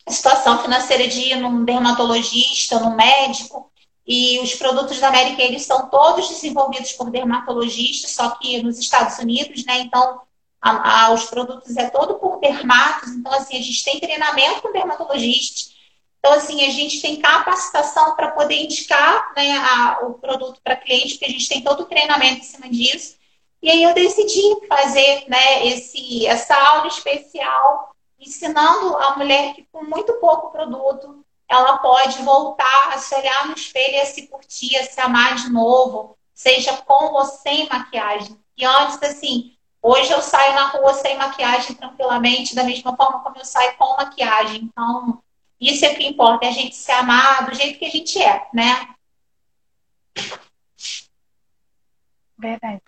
[0.09, 3.71] situação financeira de ir num dermatologista, num médico,
[4.05, 9.21] e os produtos da América eles são todos desenvolvidos por dermatologistas, só que nos Estados
[9.21, 9.79] Unidos, né?
[9.79, 10.23] Então,
[10.67, 14.73] a, a, os produtos é todo por dermatos, então assim, a gente tem treinamento com
[14.73, 15.77] dermatologistas,
[16.19, 21.15] então assim, a gente tem capacitação para poder indicar né, a, o produto para cliente,
[21.15, 23.15] porque a gente tem todo o treinamento em cima disso.
[23.63, 29.85] E aí eu decidi fazer né, esse, essa aula especial ensinando a mulher que com
[29.85, 34.77] muito pouco produto ela pode voltar a se olhar no espelho e a se curtir,
[34.79, 38.37] a se amar de novo, seja com ou sem maquiagem.
[38.57, 39.56] E antes, assim,
[39.87, 43.97] hoje eu saio na rua sem maquiagem tranquilamente, da mesma forma como eu saio com
[43.97, 44.65] maquiagem.
[44.65, 45.23] Então,
[45.61, 48.21] isso é o que importa, é a gente se amar do jeito que a gente
[48.21, 48.95] é, né?
[52.37, 52.83] Verdade.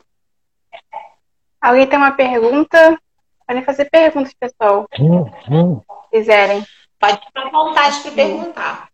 [1.61, 3.01] Alguém tem uma pergunta?
[3.47, 4.87] Podem fazer perguntas, pessoal.
[4.93, 6.67] Se quiserem.
[6.99, 8.91] Pode ficar à vontade para perguntar.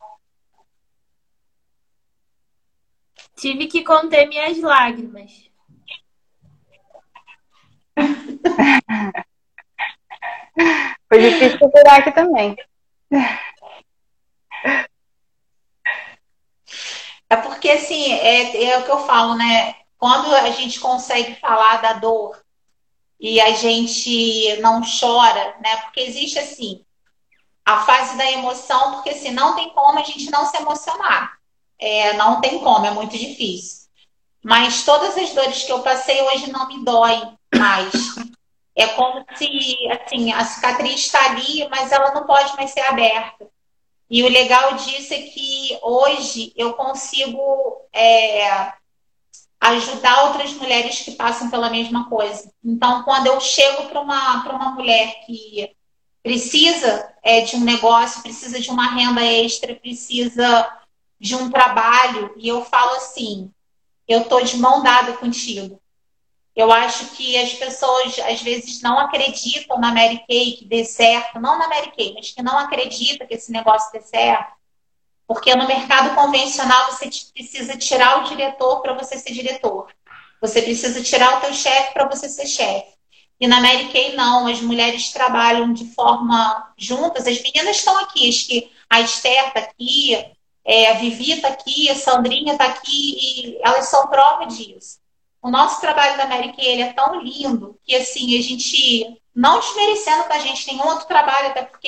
[3.37, 5.51] Tive que conter minhas lágrimas.
[11.09, 12.57] Foi difícil segurar aqui também.
[17.29, 19.75] É porque, assim, é, é o que eu falo, né?
[19.99, 22.43] Quando a gente consegue falar da dor
[23.19, 25.77] e a gente não chora, né?
[25.79, 26.85] Porque existe assim
[27.65, 31.39] a fase da emoção, porque assim, não tem como a gente não se emocionar.
[31.79, 33.89] É, não tem como, é muito difícil.
[34.43, 37.93] Mas todas as dores que eu passei hoje não me doem mais.
[38.77, 39.49] É como se
[39.93, 43.49] assim, a cicatriz está ali, mas ela não pode mais ser aberta.
[44.11, 47.41] E o legal disso é que hoje eu consigo
[47.93, 48.73] é,
[49.61, 52.53] ajudar outras mulheres que passam pela mesma coisa.
[52.63, 55.75] Então, quando eu chego para uma, uma mulher que
[56.23, 60.71] precisa é, de um negócio, precisa de uma renda extra, precisa
[61.19, 63.51] de um trabalho, e eu falo assim:
[64.07, 65.81] eu estou de mão dada contigo.
[66.55, 71.41] Eu acho que as pessoas às vezes não acreditam na Mary Kay que dê certo,
[71.41, 74.55] não na Mary Kay, mas que não acreditam que esse negócio dê certo.
[75.27, 79.89] Porque no mercado convencional você precisa tirar o diretor para você ser diretor.
[80.41, 82.95] Você precisa tirar o teu chefe para você ser chefe.
[83.41, 87.27] E na Mary Kay não, as mulheres trabalham de forma juntas.
[87.27, 90.15] As meninas estão aqui, acho que a Esther está aqui,
[90.65, 95.04] é, a Vivi está aqui, a Sandrinha está aqui, e elas são prova disso.
[95.45, 99.61] O nosso trabalho da Mary Kay ele é tão lindo que assim a gente não
[99.61, 101.87] desmerecendo que a gente tem outro trabalho, até porque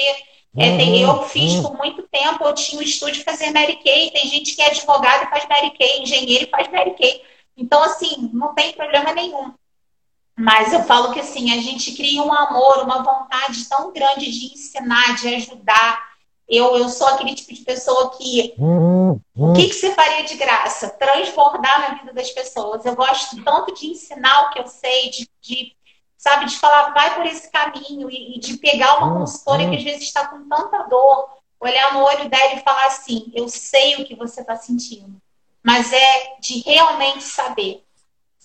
[0.58, 1.62] é, tem, eu uhum, fiz uhum.
[1.62, 5.24] por muito tempo, eu tinha um estúdio fazer Mary Kay, tem gente que é advogada
[5.24, 7.22] e faz Mary Kay, engenheiro e faz Mary Kay.
[7.56, 9.54] Então, assim, não tem problema nenhum.
[10.36, 14.52] Mas eu falo que assim, a gente cria um amor, uma vontade tão grande de
[14.52, 15.98] ensinar, de ajudar.
[16.48, 18.54] Eu, eu sou aquele tipo de pessoa que.
[19.34, 20.90] O que, que você faria de graça?
[20.90, 22.84] Transbordar na vida das pessoas.
[22.84, 25.76] Eu gosto tanto de ensinar o que eu sei, de, de
[26.16, 29.82] sabe, de falar, vai por esse caminho, e, e de pegar uma consultora que às
[29.82, 31.28] vezes está com tanta dor,
[31.60, 35.20] olhar no olho dela e falar assim: eu sei o que você está sentindo,
[35.62, 37.86] mas é de realmente saber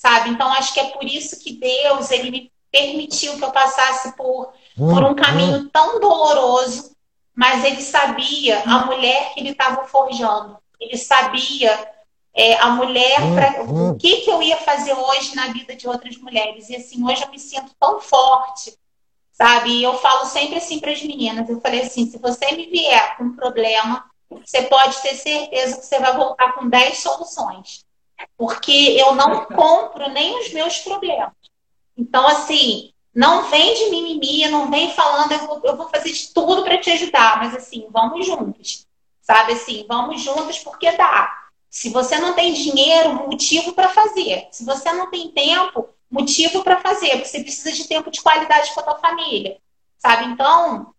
[0.01, 0.31] sabe?
[0.31, 4.51] Então acho que é por isso que Deus ele me permitiu que eu passasse por,
[4.75, 6.90] por um caminho tão doloroso,
[7.35, 10.57] mas ele sabia a mulher que ele estava forjando.
[10.79, 11.91] Ele sabia
[12.33, 16.17] é, a mulher pra, o que, que eu ia fazer hoje na vida de outras
[16.17, 16.69] mulheres.
[16.69, 18.77] E assim, hoje eu me sinto tão forte,
[19.31, 19.69] sabe?
[19.69, 23.17] E eu falo sempre assim para as meninas, eu falei assim, se você me vier
[23.17, 27.85] com um problema, você pode ter certeza que você vai voltar com 10 soluções
[28.37, 31.31] porque eu não compro nem os meus problemas.
[31.97, 36.33] Então, assim, não vem de mimimi, não vem falando, eu vou, eu vou fazer de
[36.33, 38.87] tudo para te ajudar, mas assim, vamos juntos,
[39.21, 39.53] sabe?
[39.53, 41.41] Assim, vamos juntos porque dá.
[41.69, 44.47] Se você não tem dinheiro, motivo para fazer.
[44.51, 47.17] Se você não tem tempo, motivo para fazer.
[47.23, 49.57] Você precisa de tempo de qualidade com a tua família,
[49.97, 50.25] sabe?
[50.25, 50.93] Então,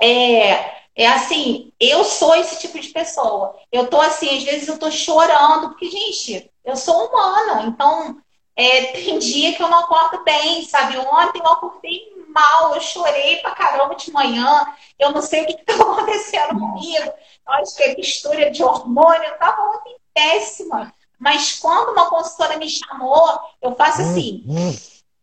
[0.00, 3.54] é, é assim, eu sou esse tipo de pessoa.
[3.70, 8.20] Eu tô assim, às vezes eu tô chorando, porque, gente, eu sou humana, então
[8.60, 10.98] é, tem dia que eu não acordo bem, sabe?
[10.98, 14.66] Ontem eu acordei mal, eu chorei pra caramba de manhã,
[14.98, 17.12] eu não sei o que, que tá acontecendo comigo.
[17.46, 20.92] Eu acho que é mistura de hormônio, eu tava ontem péssima.
[21.18, 24.44] Mas quando uma consultora me chamou, eu faço assim.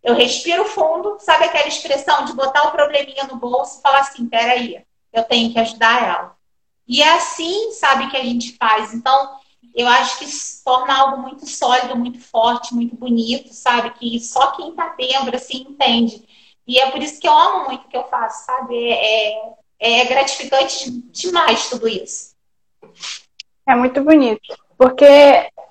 [0.03, 4.27] Eu respiro fundo, sabe aquela expressão de botar o probleminha no bolso e falar assim:
[4.27, 4.83] peraí,
[5.13, 6.37] eu tenho que ajudar ela.
[6.87, 8.93] E é assim, sabe, que a gente faz.
[8.93, 9.37] Então,
[9.77, 13.91] eu acho que isso torna algo muito sólido, muito forte, muito bonito, sabe?
[13.91, 16.25] Que só quem tá dentro, assim, entende.
[16.67, 18.75] E é por isso que eu amo muito o que eu faço, sabe?
[18.75, 19.33] É,
[19.79, 22.35] é, é gratificante demais tudo isso.
[23.67, 24.57] É muito bonito.
[24.75, 25.05] Porque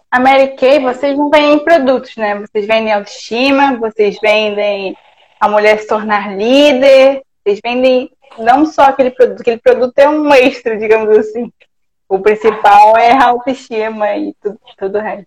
[0.09, 2.39] a Mary Kay, vocês não vendem produtos, né?
[2.39, 4.97] Vocês vendem autoestima, vocês vendem
[5.41, 10.33] a mulher se tornar líder, vocês vendem não só aquele produto, aquele produto é um
[10.33, 11.53] extra, digamos assim.
[12.09, 15.27] O principal é a autoestima e tudo, tudo o resto.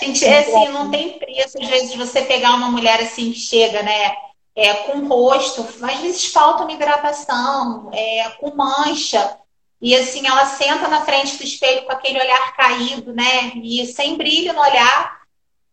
[0.00, 4.14] Gente, é assim, não tem preço, às vezes, você pegar uma mulher assim chega, né?
[4.54, 9.38] É, com rosto, às vezes falta uma hidratação, é, com mancha.
[9.80, 13.52] E assim, ela senta na frente do espelho com aquele olhar caído, né?
[13.56, 15.20] E sem brilho no olhar,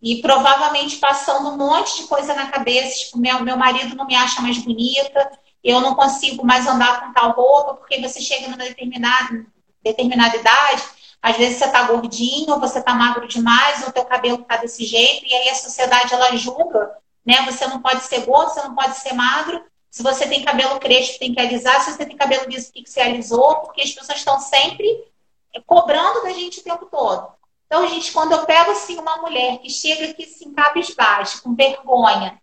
[0.01, 4.15] e provavelmente passando um monte de coisa na cabeça, tipo, meu, meu marido não me
[4.15, 5.31] acha mais bonita,
[5.63, 9.45] eu não consigo mais andar com tal roupa, porque você chega numa determinada,
[9.87, 10.83] determinada idade,
[11.21, 15.25] às vezes você está gordinho, você está magro demais, ou teu cabelo está desse jeito,
[15.25, 16.91] e aí a sociedade ela julga,
[17.25, 17.41] né?
[17.45, 19.63] Você não pode ser gordo, você não pode ser magro.
[19.89, 21.81] Se você tem cabelo crespo, tem que alisar.
[21.81, 24.87] Se você tem cabelo liso, tem que ser alisou, porque as pessoas estão sempre
[25.65, 27.27] cobrando da gente o tempo todo.
[27.65, 32.39] Então, gente, quando eu pego assim uma mulher que chega aqui assim, cabisbaixo, com vergonha,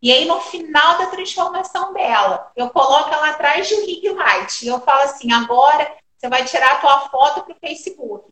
[0.00, 4.64] e aí, no final da transformação dela, eu coloco ela atrás de um ring light.
[4.64, 8.28] E eu falo assim: agora você vai tirar a tua foto para o Facebook.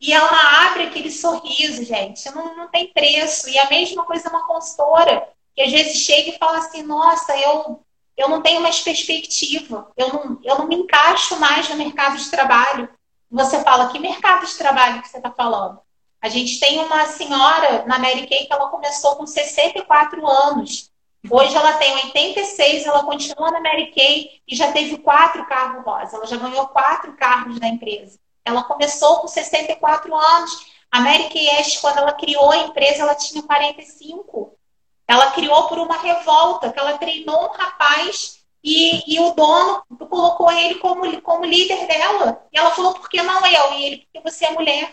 [0.00, 2.28] E ela abre aquele sorriso, gente.
[2.32, 3.48] Não, não tem preço.
[3.48, 7.80] E a mesma coisa uma consultora, que às vezes chega e fala assim: nossa, eu,
[8.16, 9.92] eu não tenho mais perspectiva.
[9.96, 12.88] Eu não, eu não me encaixo mais no mercado de trabalho.
[13.30, 15.78] Você fala: que mercado de trabalho que você está falando?
[16.20, 20.91] A gente tem uma senhora na Mary Kay que ela começou com 64 anos.
[21.30, 26.16] Hoje ela tem 86, ela continua na Mary Kay e já teve quatro carros rosa.
[26.16, 28.18] Ela já ganhou quatro carros da empresa.
[28.44, 30.66] Ela começou com 64 anos.
[30.90, 34.58] A Mary Kay Ash, quando ela criou a empresa, ela tinha 45.
[35.06, 40.50] Ela criou por uma revolta, que ela treinou um rapaz e, e o dono colocou
[40.50, 42.44] ele como, como líder dela.
[42.52, 43.72] E ela falou, por que não eu?
[43.74, 44.92] E ele, porque você é mulher.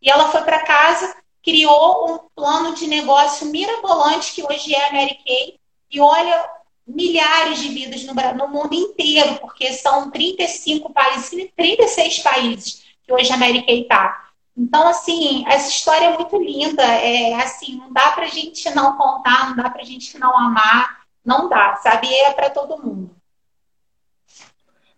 [0.00, 4.92] E ela foi para casa, criou um plano de negócio mirabolante que hoje é a
[4.92, 5.58] Mary Kay
[5.90, 6.50] e olha
[6.86, 13.32] milhares de vidas no, no mundo inteiro, porque são 35 países, 36 países que hoje
[13.32, 14.30] a Mary Kay está.
[14.56, 16.82] Então, assim, essa história é muito linda.
[16.82, 21.48] É assim, não dá pra gente não contar, não dá pra gente não amar, não
[21.48, 22.12] dá, sabe?
[22.12, 23.14] É para todo mundo.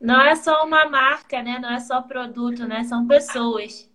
[0.00, 1.58] Não é só uma marca, né?
[1.58, 2.84] Não é só produto, né?
[2.84, 3.88] São pessoas.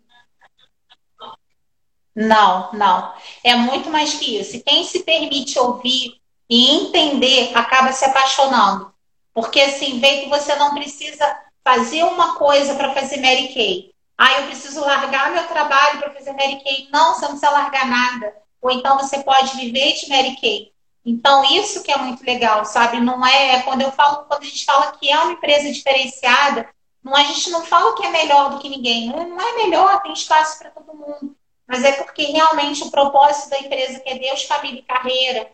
[2.19, 3.13] Não, não.
[3.45, 4.57] É muito mais que isso.
[4.57, 8.93] E quem se permite ouvir e entender acaba se apaixonando.
[9.33, 11.25] Porque assim, vê que você não precisa
[11.63, 13.93] fazer uma coisa para fazer Mary Kay.
[14.17, 16.89] Ah, eu preciso largar meu trabalho para fazer Mary Kay.
[16.91, 18.35] Não, você não precisa largar nada.
[18.61, 20.73] Ou então você pode viver de Mary Kay.
[21.05, 22.99] Então, isso que é muito legal, sabe?
[22.99, 26.67] Não é quando eu falo, quando a gente fala que é uma empresa diferenciada,
[27.01, 29.07] não, a gente não fala que é melhor do que ninguém.
[29.07, 31.38] Não é melhor, tem espaço para todo mundo
[31.69, 35.51] mas é porque realmente o propósito da empresa, que é Deus, família e carreira,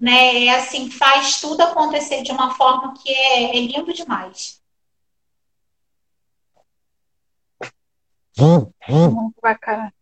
[0.00, 4.62] né, é assim, faz tudo acontecer de uma forma que é, é lindo demais.
[9.10, 9.92] Muito bacana.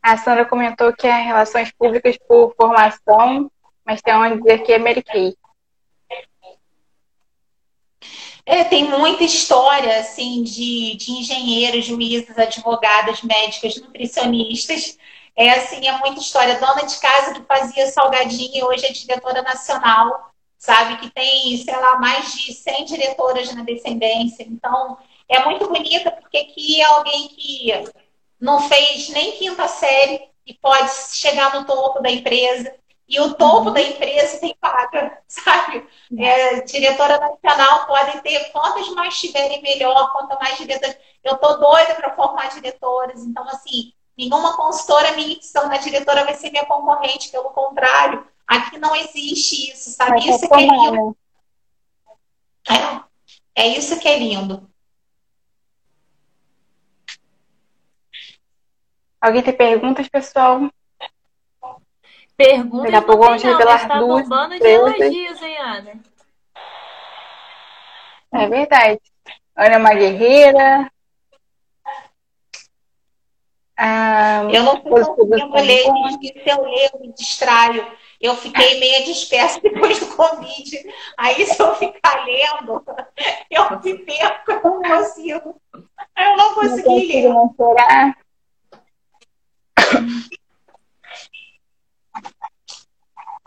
[0.00, 3.50] A Sandra comentou que é relações públicas por formação,
[3.84, 5.36] mas tem onde dizer que é Mary Kay.
[8.50, 14.98] É, tem muita história assim de, de engenheiros, juízes, advogadas, médicas, nutricionistas.
[15.36, 16.58] É assim, é muita história.
[16.58, 20.96] Dona de casa que fazia salgadinho e hoje é diretora nacional, sabe?
[20.98, 24.42] Que tem, sei lá, mais de 100 diretoras na descendência.
[24.42, 24.98] Então,
[25.28, 27.72] é muito bonita porque aqui é alguém que
[28.40, 32.74] não fez nem quinta série e pode chegar no topo da empresa
[33.10, 35.84] e o topo da empresa tem paga, sabe?
[36.16, 40.96] É, diretora nacional podem ter, quantas mais tiverem melhor, quanto mais diretoras.
[41.24, 46.34] Eu tô doida para formar diretoras, então, assim, nenhuma consultora minha que na diretora vai
[46.34, 50.20] ser minha concorrente, pelo contrário, aqui não existe isso, sabe?
[50.20, 51.16] Isso que é lindo.
[53.56, 54.70] É, é isso que é lindo.
[59.20, 60.70] Alguém tem perguntas, pessoal?
[62.40, 65.92] Pergunta Daqui a pouco vamos revelar tá duas bombando de elogios, hein, Ana?
[68.32, 69.00] É verdade.
[69.54, 70.90] Ana é uma guerreira.
[73.76, 76.08] Ah, Eu não tudo ler, bom.
[76.22, 77.86] e se eu ler, eu me distraio.
[78.18, 80.94] Eu fiquei meia dispersa depois do Covid.
[81.18, 82.82] Aí, se eu ficar lendo,
[83.50, 85.60] eu me perco, eu não consigo.
[85.74, 87.34] Eu não não consegui consigo ler.
[87.34, 88.18] mensurar.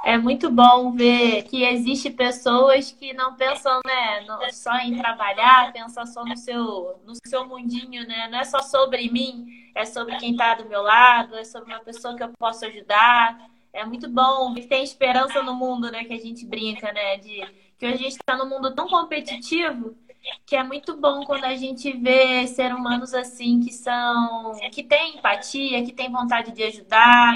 [0.05, 6.05] É muito bom ver que existe pessoas que não pensam, né, só em trabalhar, pensam
[6.05, 8.27] só no seu, no seu mundinho, né?
[8.29, 11.79] Não é só sobre mim, é sobre quem está do meu lado, é sobre uma
[11.79, 13.49] pessoa que eu posso ajudar.
[13.71, 16.03] É muito bom ver que tem esperança no mundo, né?
[16.03, 17.15] Que a gente brinca, né?
[17.17, 17.41] De
[17.79, 19.95] que hoje a gente está num mundo tão competitivo
[20.45, 25.17] que é muito bom quando a gente vê seres humanos assim que são, que têm
[25.17, 27.35] empatia, que têm vontade de ajudar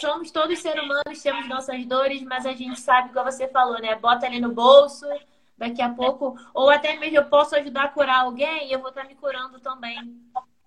[0.00, 3.94] somos todos seres humanos, temos nossas dores, mas a gente sabe, igual você falou, né?
[3.94, 5.06] Bota ali no bolso,
[5.56, 8.90] daqui a pouco, ou até mesmo eu posso ajudar a curar alguém e eu vou
[8.90, 9.98] estar me curando também.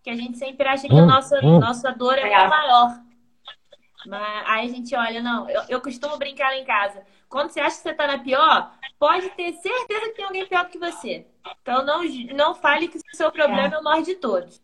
[0.03, 2.99] Que a gente sempre acha que a nossa, nossa dor é muito maior.
[4.07, 7.03] Mas aí a gente olha, não, eu, eu costumo brincar lá em casa.
[7.27, 10.67] Quando você acha que você tá na pior, pode ter certeza que tem alguém pior
[10.69, 11.27] que você.
[11.61, 12.01] Então não,
[12.33, 14.61] não fale que o seu problema é o maior de todos.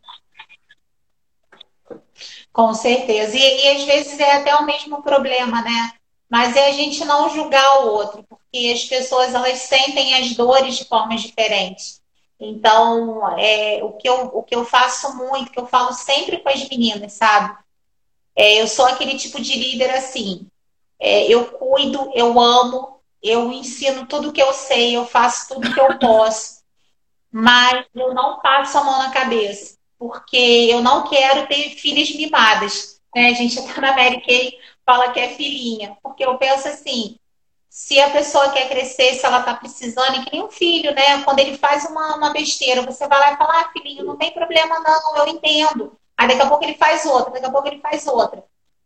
[2.52, 3.36] Com certeza.
[3.36, 5.94] E, e às vezes é até o mesmo problema, né?
[6.30, 10.78] Mas é a gente não julgar o outro, porque as pessoas elas sentem as dores
[10.78, 12.02] de formas diferentes.
[12.40, 16.50] Então, é, o, que eu, o que eu faço muito, que eu falo sempre com
[16.50, 17.56] as meninas, sabe?
[18.36, 20.48] É, eu sou aquele tipo de líder assim.
[21.00, 25.80] É, eu cuido, eu amo, eu ensino tudo que eu sei, eu faço tudo que
[25.80, 26.64] eu posso,
[27.32, 33.00] mas eu não passo a mão na cabeça porque eu não quero ter filhas mimadas.
[33.16, 33.30] Né?
[33.30, 37.18] A gente até na Mary Kay fala que é filhinha, porque eu penso assim,
[37.70, 41.24] se a pessoa quer crescer, se ela está precisando, e que nem um filho, né?
[41.24, 44.32] Quando ele faz uma, uma besteira, você vai lá e fala, ah, filhinho, não tem
[44.32, 45.98] problema não, eu entendo.
[46.18, 48.44] Aí daqui a pouco ele faz outra, daqui a pouco ele faz outra.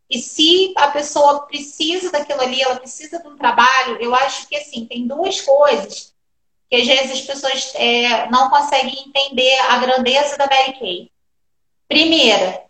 [0.10, 4.56] E se a pessoa precisa daquilo ali, ela precisa de um trabalho, eu acho que
[4.56, 6.14] assim, tem duas coisas
[6.70, 11.12] que às vezes as pessoas é, não conseguem entender a grandeza da Mary Kay.
[11.88, 12.64] Primeira,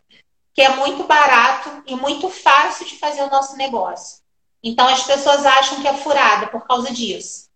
[0.53, 4.19] que é muito barato e muito fácil de fazer o nosso negócio.
[4.63, 7.49] Então as pessoas acham que é furada por causa disso.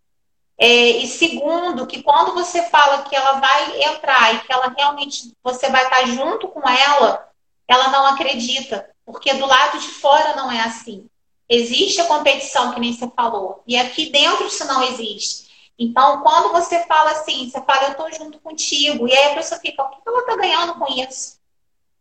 [0.57, 5.33] É, e segundo, que quando você fala que ela vai entrar e que ela realmente
[5.43, 7.29] você vai estar junto com ela,
[7.67, 11.07] ela não acredita, porque do lado de fora não é assim.
[11.49, 15.51] Existe a competição, que nem você falou, e aqui dentro isso não existe.
[15.77, 19.59] Então, quando você fala assim, você fala, eu estou junto contigo, e aí a pessoa
[19.59, 21.39] fica, o que ela está ganhando com isso?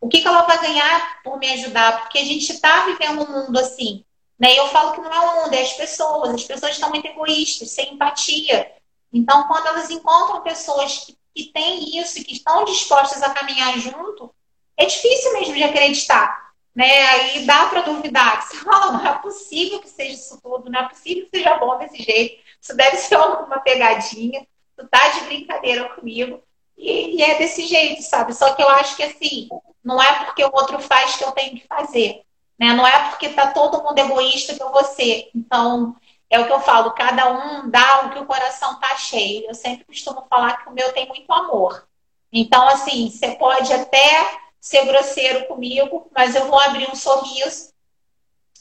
[0.00, 2.00] O que ela vai ganhar por me ajudar?
[2.00, 4.04] Porque a gente está vivendo um mundo assim.
[4.38, 4.54] Né?
[4.54, 6.34] E eu falo que não é o mundo, é as pessoas.
[6.34, 8.72] As pessoas estão muito egoístas, sem empatia.
[9.12, 14.34] Então, quando elas encontram pessoas que, que têm isso que estão dispostas a caminhar junto,
[14.76, 16.52] é difícil mesmo de acreditar.
[16.74, 17.06] Né?
[17.06, 18.42] Aí dá para duvidar.
[18.48, 21.78] Você fala, não é possível que seja isso tudo, não é possível que seja bom
[21.78, 22.41] desse jeito.
[22.62, 24.46] Isso deve ser alguma pegadinha.
[24.76, 26.42] Tu tá de brincadeira comigo.
[26.78, 28.32] E, e, é desse jeito, sabe?
[28.32, 29.48] Só que eu acho que assim,
[29.84, 32.22] não é porque o outro faz que eu tenho que fazer.
[32.58, 32.72] Né?
[32.72, 35.30] Não é porque tá todo mundo egoísta que eu vou ser.
[35.34, 35.96] Então,
[36.30, 39.46] é o que eu falo, cada um dá o que o coração tá cheio.
[39.46, 41.86] Eu sempre costumo falar que o meu tem muito amor.
[42.32, 47.72] Então, assim, você pode até ser grosseiro comigo, mas eu vou abrir um sorriso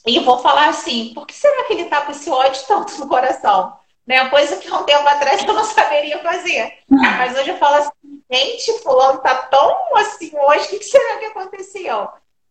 [0.05, 3.07] e vou falar assim, por que será que ele tá com esse ódio tanto no
[3.07, 3.77] coração?
[4.11, 4.27] Né?
[4.27, 6.79] Coisa que há um tempo atrás eu não saberia fazer.
[6.89, 11.25] Mas hoje eu falo assim, gente, fulano tá tão assim hoje, o que será que
[11.27, 12.09] aconteceu?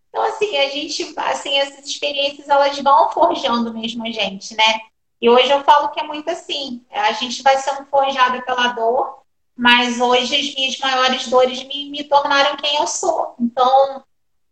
[0.08, 4.80] Então, assim, a gente, assim, essas experiências, elas vão forjando mesmo a gente, né?
[5.20, 9.18] E hoje eu falo que é muito assim, a gente vai sendo forjada pela dor,
[9.54, 13.34] mas hoje as minhas maiores dores me, me tornaram quem eu sou.
[13.38, 14.02] Então,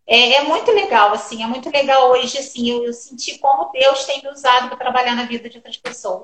[0.06, 4.04] é, é, muito legal, assim, é muito legal hoje, assim, eu, eu senti como Deus
[4.04, 6.22] tem me usado para trabalhar na vida de outras pessoas.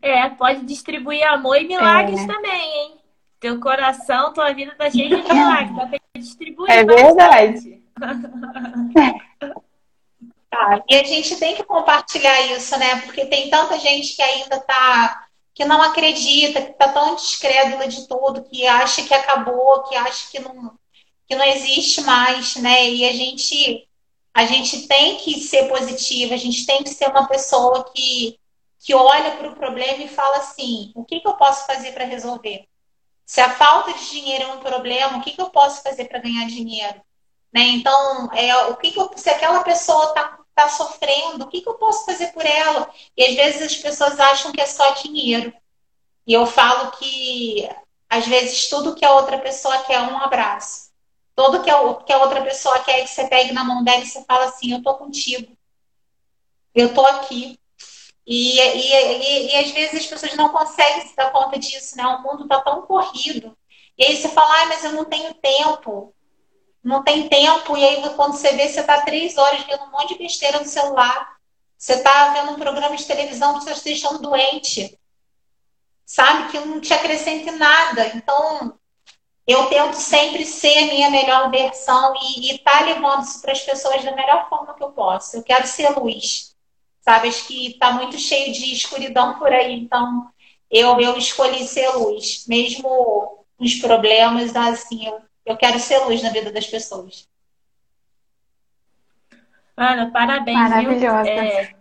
[0.00, 2.26] É, pode distribuir amor e milagres é.
[2.26, 2.94] também, hein?
[3.40, 5.76] Teu coração, tua vida tá cheia de milagres.
[5.76, 6.70] Dá pra distribuir.
[6.70, 7.82] É verdade.
[10.50, 13.00] tá, e a gente tem que compartilhar isso, né?
[13.02, 15.26] Porque tem tanta gente que ainda tá.
[15.54, 20.30] que não acredita, que tá tão descrédula de tudo, que acha que acabou, que acha
[20.30, 20.72] que não,
[21.26, 22.88] que não existe mais, né?
[22.88, 23.84] E a gente.
[24.34, 28.38] A gente tem que ser positiva, a gente tem que ser uma pessoa que
[28.88, 32.06] que olha para o problema e fala assim: o que, que eu posso fazer para
[32.06, 32.66] resolver?
[33.26, 36.20] Se a falta de dinheiro é um problema, o que, que eu posso fazer para
[36.20, 36.98] ganhar dinheiro?
[37.52, 37.64] Né?
[37.64, 41.68] Então, é, o que, que eu, se aquela pessoa está tá sofrendo, o que, que
[41.68, 42.90] eu posso fazer por ela?
[43.14, 45.52] E às vezes as pessoas acham que é só dinheiro.
[46.26, 47.68] E eu falo que
[48.08, 50.90] Às vezes, tudo que a outra pessoa quer é um abraço.
[51.36, 54.02] Tudo que a, que a outra pessoa quer é que você pegue na mão dela
[54.02, 55.56] e você fala assim: Eu tô contigo.
[56.74, 57.57] Eu tô aqui.
[58.28, 62.06] E, e, e, e, às vezes as pessoas não conseguem se dar conta disso, né?
[62.06, 63.56] O mundo tá tão corrido.
[63.96, 66.14] E aí você fala, ah, mas eu não tenho tempo.
[66.84, 67.76] Não tem tempo.
[67.76, 70.66] E aí quando você vê, você tá três horas vendo um monte de besteira no
[70.66, 71.38] celular.
[71.76, 74.98] Você tá vendo um programa de televisão que você está deixando doente
[76.08, 76.50] sabe?
[76.50, 78.06] Que não te acrescente nada.
[78.16, 78.74] Então,
[79.46, 83.60] eu tento sempre ser a minha melhor versão e estar tá levando isso para as
[83.60, 85.36] pessoas da melhor forma que eu posso.
[85.36, 86.47] Eu quero ser luz,
[87.08, 87.28] sabe?
[87.28, 90.28] Acho que está muito cheio de escuridão por aí, então
[90.70, 96.28] eu, eu escolhi ser luz, mesmo os problemas, assim, eu, eu quero ser luz na
[96.28, 97.26] vida das pessoas.
[99.74, 101.22] Ana, parabéns, Maravilhosa.
[101.22, 101.32] viu?
[101.32, 101.74] É,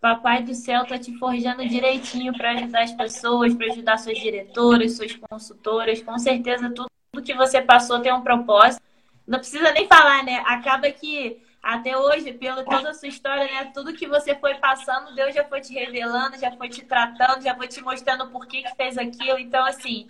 [0.00, 4.96] Papai do céu tá te forjando direitinho para ajudar as pessoas, para ajudar suas diretoras,
[4.96, 6.02] suas consultoras.
[6.02, 8.82] Com certeza tudo que você passou tem um propósito.
[9.24, 10.42] Não precisa nem falar, né?
[10.44, 13.70] Acaba que até hoje, pela toda a sua história, né?
[13.72, 17.54] Tudo que você foi passando, Deus já foi te revelando, já foi te tratando, já
[17.54, 19.38] foi te mostrando por que, que fez aquilo.
[19.38, 20.08] Então, assim,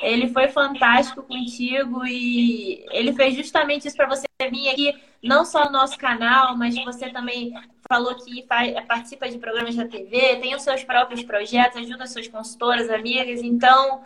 [0.00, 5.66] ele foi fantástico contigo e ele fez justamente isso para você vir aqui, não só
[5.66, 7.54] no nosso canal, mas você também
[7.88, 12.26] falou que faz, participa de programas da TV, tem os seus próprios projetos, ajuda suas
[12.26, 13.40] consultoras, amigas.
[13.40, 14.02] Então,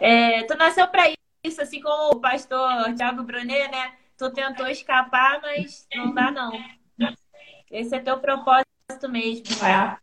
[0.00, 1.12] é, tu nasceu para
[1.42, 3.94] isso, assim como o pastor Tiago Brunet, né?
[4.22, 6.52] Tu tentou escapar, mas não dá, não.
[7.68, 9.44] Esse é teu propósito mesmo.
[9.66, 9.96] É.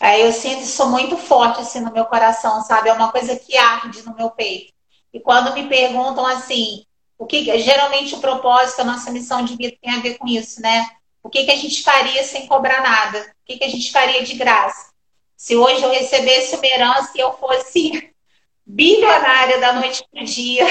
[0.00, 2.88] É, eu sinto isso muito forte assim no meu coração, sabe?
[2.88, 4.72] É uma coisa que arde no meu peito.
[5.12, 6.84] E quando me perguntam assim,
[7.16, 10.60] o que geralmente o propósito, a nossa missão de vida tem a ver com isso,
[10.60, 10.84] né?
[11.22, 13.20] O que, que a gente faria sem cobrar nada?
[13.20, 14.92] O que, que a gente faria de graça?
[15.36, 18.12] Se hoje eu recebesse uma herança e eu fosse
[18.66, 20.66] bilionária da noite para o dia,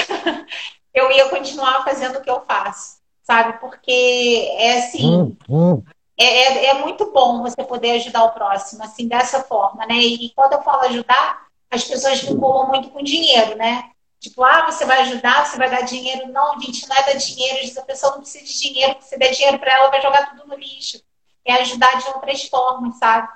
[0.94, 3.58] eu ia continuar fazendo o que eu faço, sabe?
[3.58, 5.82] Porque é assim, hum, hum.
[6.16, 9.96] É, é, é, muito bom você poder ajudar o próximo, assim, dessa forma, né?
[9.96, 13.90] E quando eu falo ajudar, as pessoas vinculam muito com dinheiro, né?
[14.20, 16.28] Tipo, ah, você vai ajudar, você vai dar dinheiro.
[16.28, 17.78] Não, gente, não é dar dinheiro.
[17.78, 20.54] A pessoa não precisa de dinheiro, se der dinheiro para ela, vai jogar tudo no
[20.54, 21.02] lixo.
[21.44, 23.28] É ajudar de outras formas, sabe?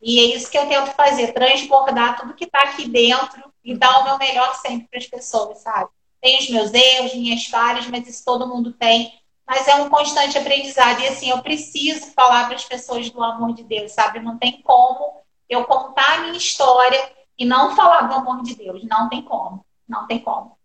[0.00, 4.00] E é isso que eu tento fazer, transbordar tudo que está aqui dentro e dar
[4.00, 5.90] o meu melhor sempre para as pessoas, sabe?
[6.22, 9.12] Tem os meus erros, minhas falhas, mas isso todo mundo tem
[9.46, 11.00] mas é um constante aprendizado.
[11.00, 14.18] E assim, eu preciso falar para as pessoas do amor de Deus, sabe?
[14.18, 16.98] Não tem como eu contar a minha história
[17.38, 18.82] e não falar do amor de Deus.
[18.84, 19.64] Não tem como.
[19.86, 20.56] Não tem como.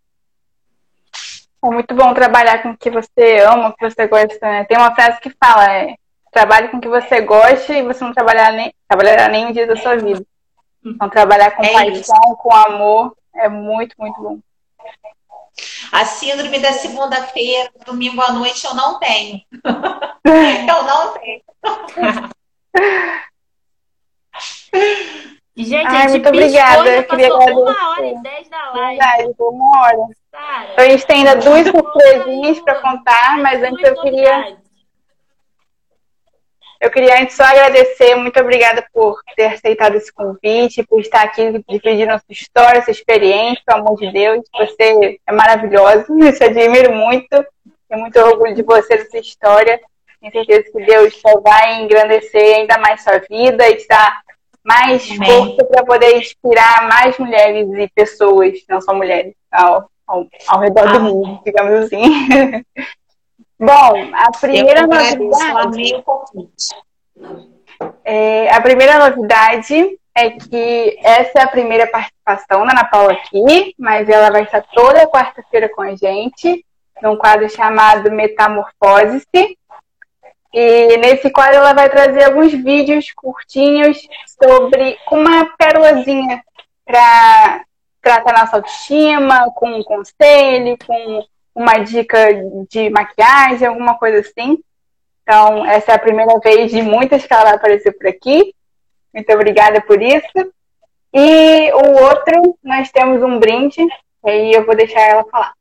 [1.64, 4.64] É muito bom trabalhar com o que você ama, o que você gosta, né?
[4.64, 5.96] Tem uma frase que fala, é,
[6.32, 9.68] trabalhe com o que você gosta e você não trabalhará nem, trabalhará nem um dia
[9.68, 10.24] da sua vida.
[10.86, 12.38] Então, trabalhar com é paixão, isso.
[12.38, 14.40] com amor, é muito, muito bom.
[15.92, 19.42] A síndrome da segunda-feira, domingo à noite, eu não tenho.
[19.64, 21.42] eu não tenho.
[25.56, 26.88] Gente, Ai, muito obrigada.
[26.88, 27.52] Eu queria agradecer.
[27.54, 29.00] Uma hora e dez da live.
[29.00, 29.98] Verdade, uma hora.
[30.32, 34.58] Cara, então, a gente tem ainda duas surpresinhas para contar, mas antes eu queria.
[36.80, 41.64] Eu queria antes só agradecer, muito obrigada por ter aceitado esse convite, por estar aqui
[41.68, 44.46] dividindo a sua história, sua experiência, pelo amor de Deus.
[44.60, 47.46] Você é maravilhosa, eu te admiro muito,
[47.90, 49.80] tenho muito orgulho de você, dessa história.
[50.22, 54.22] Tenho certeza que Deus só vai engrandecer ainda mais sua vida e te dar
[54.64, 60.60] mais força para poder inspirar mais mulheres e pessoas, não só mulheres, ao, ao, ao
[60.60, 62.04] redor do mundo, digamos assim.
[63.60, 66.04] Bom, a primeira novidade.
[68.04, 73.76] É, a primeira novidade é que essa é a primeira participação da Ana Paula aqui,
[73.78, 76.66] mas ela vai estar toda quarta-feira com a gente,
[77.02, 79.58] num quadro chamado Metamorfose-se.
[80.54, 84.00] E nesse quadro ela vai trazer alguns vídeos curtinhos
[84.42, 86.44] sobre uma pérolazinha
[86.86, 87.64] para
[88.02, 91.24] tratar nossa autoestima, com um conselho, com
[91.58, 92.30] uma dica
[92.70, 94.60] de maquiagem, alguma coisa assim.
[95.24, 98.54] Então, essa é a primeira vez de muitas que ela vai aparecer por aqui.
[99.12, 100.54] Muito obrigada por isso.
[101.12, 103.82] E o outro, nós temos um brinde,
[104.24, 105.54] e aí eu vou deixar ela falar.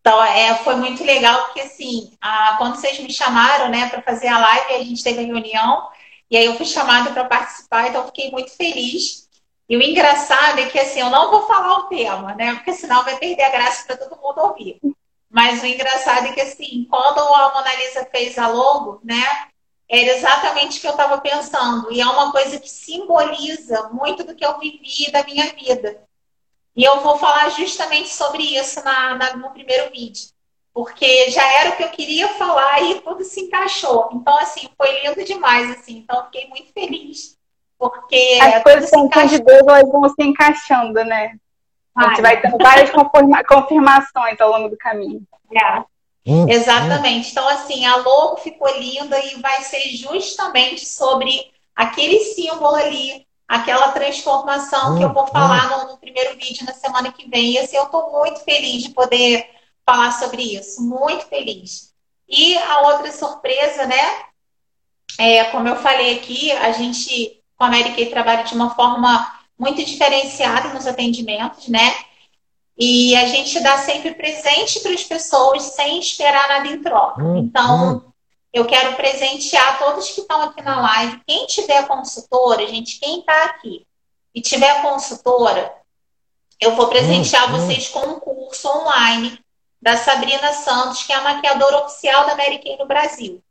[0.00, 4.28] Então, é, foi muito legal, porque assim, a, quando vocês me chamaram, né, para fazer
[4.28, 5.88] a live, a gente teve a reunião,
[6.30, 9.25] e aí eu fui chamada para participar, então fiquei muito feliz.
[9.68, 12.54] E o engraçado é que assim, eu não vou falar o tema, né?
[12.54, 14.80] Porque senão vai perder a graça para todo mundo ouvir.
[15.28, 19.24] Mas o engraçado é que assim, quando a Mona Lisa fez a logo, né?
[19.88, 21.92] era exatamente o que eu estava pensando.
[21.92, 26.02] E é uma coisa que simboliza muito do que eu vivi da minha vida.
[26.74, 30.28] E eu vou falar justamente sobre isso na, na, no primeiro vídeo.
[30.74, 34.10] Porque já era o que eu queria falar e tudo se encaixou.
[34.12, 35.98] Então, assim, foi lindo demais, assim.
[35.98, 37.35] Então, fiquei muito feliz.
[37.78, 41.36] Porque as coisas com de Deus elas vão se encaixando, né?
[41.94, 42.90] A gente vai tendo várias
[43.46, 45.22] confirmações ao longo do caminho.
[45.54, 45.82] É.
[46.26, 47.28] Hum, Exatamente.
[47.28, 47.30] Hum.
[47.30, 53.92] Então, assim, a logo ficou linda e vai ser justamente sobre aquele símbolo ali, aquela
[53.92, 57.52] transformação que eu vou hum, falar no, no primeiro vídeo na semana que vem.
[57.52, 59.48] E assim, eu estou muito feliz de poder
[59.86, 60.82] falar sobre isso.
[60.82, 61.94] Muito feliz.
[62.28, 64.24] E a outra surpresa, né?
[65.18, 69.34] É, como eu falei aqui, a gente, com a Mary Kay, trabalha de uma forma
[69.58, 71.94] muito diferenciada nos atendimentos, né?
[72.78, 77.22] E a gente dá sempre presente para as pessoas sem esperar nada em troca.
[77.22, 78.12] Hum, então, hum.
[78.52, 81.20] eu quero presentear todos que estão aqui na live.
[81.26, 83.86] Quem tiver consultora, gente, quem está aqui
[84.34, 85.72] e tiver consultora,
[86.60, 89.38] eu vou presentear hum, hum, vocês com um curso online
[89.80, 93.42] da Sabrina Santos, que é a maquiadora oficial da Mary Kay no Brasil.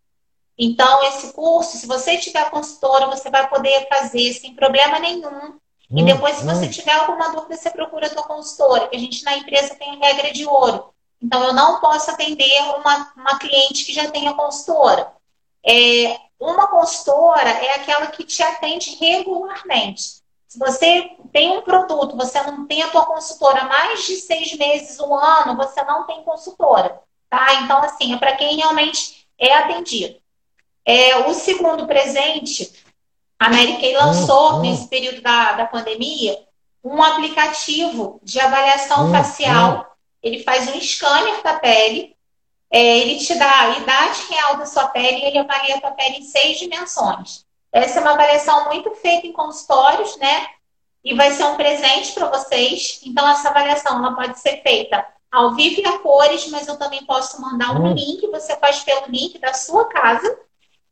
[0.58, 5.60] Então, esse curso, se você tiver consultora, você vai poder fazer sem problema nenhum
[5.90, 6.70] e hum, depois, se você hum.
[6.70, 10.32] tiver alguma dúvida, você procura a sua consultora, que a gente na empresa tem regra
[10.32, 10.94] de ouro.
[11.22, 15.12] Então, eu não posso atender uma, uma cliente que já tenha consultora.
[15.66, 20.24] É, uma consultora é aquela que te atende regularmente.
[20.48, 25.00] Se você tem um produto, você não tem a tua consultora mais de seis meses,
[25.00, 27.02] um ano, você não tem consultora.
[27.30, 27.62] Tá?
[27.62, 30.20] Então, assim, é para quem realmente é atendido.
[30.86, 32.72] É, o segundo presente
[33.40, 34.62] a Mary Kay lançou, hum, hum.
[34.62, 36.38] nesse período da, da pandemia,
[36.84, 39.96] um aplicativo de avaliação hum, facial.
[40.22, 42.16] Ele faz um scanner da pele,
[42.72, 45.92] é, ele te dá a idade real da sua pele e ele avalia a sua
[45.92, 47.46] pele em seis dimensões.
[47.72, 50.48] Essa é uma avaliação muito feita em consultórios, né?
[51.04, 53.02] E vai ser um presente para vocês.
[53.06, 57.06] Então, essa avaliação ela pode ser feita ao vivo e a cores, mas eu também
[57.06, 60.40] posso mandar um link, você faz pelo link da sua casa.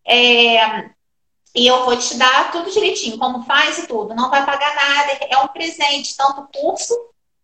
[0.06, 0.90] É,
[1.56, 4.16] e eu vou te dar tudo direitinho, como faz e tudo.
[4.16, 6.94] Não vai pagar nada, é um presente, tanto o curso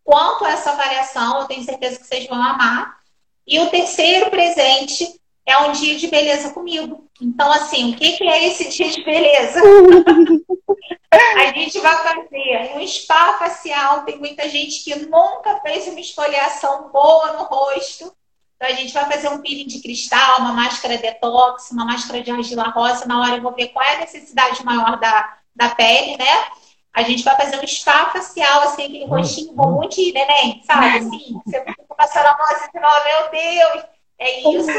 [0.04, 1.42] quanto essa avaliação.
[1.42, 3.00] Eu tenho certeza que vocês vão amar.
[3.46, 7.08] E o terceiro presente é um dia de beleza comigo.
[7.22, 9.62] Então, assim, o que, que é esse dia de beleza?
[11.12, 14.04] a gente vai fazer um spa facial.
[14.06, 18.14] Tem muita gente que nunca fez uma esfoliação boa no rosto.
[18.60, 22.30] Então, a gente vai fazer um peeling de cristal, uma máscara detox, uma máscara de
[22.30, 23.06] argila rosa.
[23.06, 26.50] Na hora eu vou ver qual é a necessidade maior da, da pele, né?
[26.94, 29.88] A gente vai fazer um spa facial, assim, aquele hum, rostinho bom hum.
[29.88, 30.98] de neném, sabe?
[30.98, 33.86] Assim, você fica passando a mão assim, você fala, meu Deus,
[34.18, 34.72] é isso.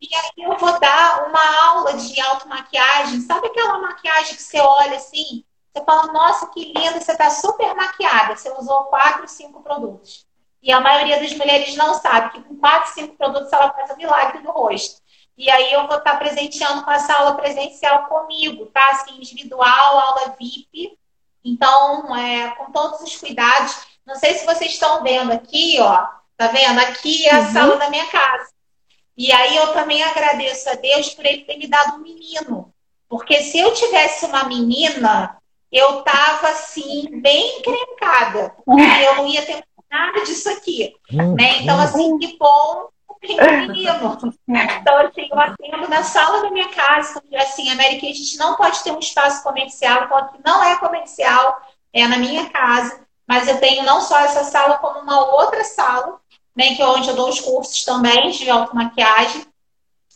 [0.00, 3.20] E aí eu vou dar uma aula de automaquiagem.
[3.20, 5.44] Sabe aquela maquiagem que você olha assim?
[5.74, 8.34] Você fala, nossa, que linda, você tá super maquiada.
[8.34, 10.26] Você usou quatro, cinco produtos.
[10.62, 13.96] E a maioria das mulheres não sabe que com quatro, cinco produtos ela faz um
[13.96, 15.00] milagre no rosto.
[15.36, 18.90] E aí eu vou estar presenteando com essa aula presencial comigo, tá?
[18.90, 20.98] Assim, individual, aula VIP.
[21.42, 23.74] Então, é, com todos os cuidados.
[24.06, 26.06] Não sei se vocês estão vendo aqui, ó.
[26.36, 26.78] Tá vendo?
[26.80, 27.52] Aqui é a uhum.
[27.52, 28.50] sala da minha casa.
[29.16, 32.72] E aí eu também agradeço a Deus por ele ter me dado um menino.
[33.08, 38.54] Porque se eu tivesse uma menina, eu tava assim, bem encrencada.
[39.04, 40.94] Eu não ia ter nada disso aqui.
[41.12, 41.62] Hum, né?
[41.62, 41.80] Então, hum.
[41.80, 42.90] assim, que bom
[43.22, 44.18] menino.
[44.80, 48.82] Então, assim, eu atendo na sala da minha casa, assim, América, a gente não pode
[48.82, 51.60] ter um espaço comercial, que não é comercial,
[51.92, 56.20] é na minha casa, mas eu tenho não só essa sala, como uma outra sala,
[56.56, 59.46] né, que é onde eu dou os cursos também de automaquiagem.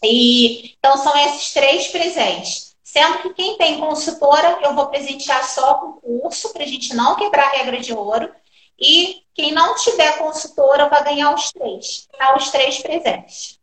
[0.03, 2.75] E então são esses três presentes.
[2.83, 7.17] Sendo que quem tem consultora, eu vou presentear só com curso, para a gente não
[7.17, 8.31] quebrar a regra de ouro.
[8.79, 12.09] E quem não tiver consultora vai ganhar os três.
[12.17, 12.37] Tá?
[12.37, 13.61] Os três presentes.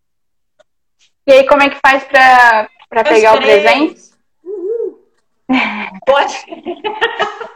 [1.28, 2.70] E aí, como é que faz para
[3.04, 3.34] pegar três.
[3.34, 4.12] o presente?
[4.44, 5.00] Uhum.
[6.06, 6.34] Pode.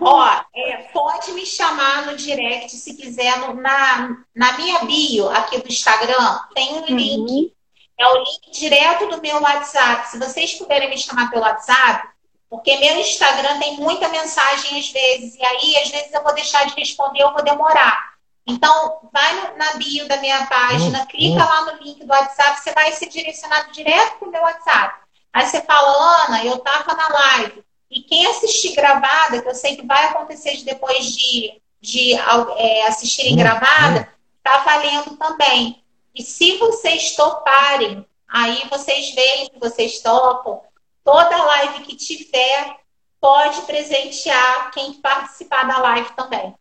[0.00, 3.38] Ó, é, pode me chamar no direct se quiser.
[3.38, 6.96] No, na, na minha bio aqui do Instagram tem um uhum.
[6.96, 7.52] link.
[7.98, 10.08] É o link direto do meu WhatsApp.
[10.08, 12.08] Se vocês puderem me chamar pelo WhatsApp,
[12.50, 16.66] porque meu Instagram tem muita mensagem às vezes, e aí às vezes eu vou deixar
[16.66, 18.10] de responder, eu vou demorar.
[18.46, 21.48] Então, vai na bio da minha página, hum, clica hum.
[21.48, 25.00] lá no link do WhatsApp, você vai ser direcionado direto para o meu WhatsApp.
[25.32, 27.64] Aí você fala, Ana, eu estava na live.
[27.88, 32.14] E quem assistir gravada, que eu sei que vai acontecer depois de, de
[32.56, 35.84] é, assistirem hum, gravada, está valendo também.
[36.12, 40.60] E se vocês toparem Aí vocês veem se vocês topam.
[41.04, 42.76] Toda live que tiver
[43.20, 46.54] pode presentear quem participar da live também.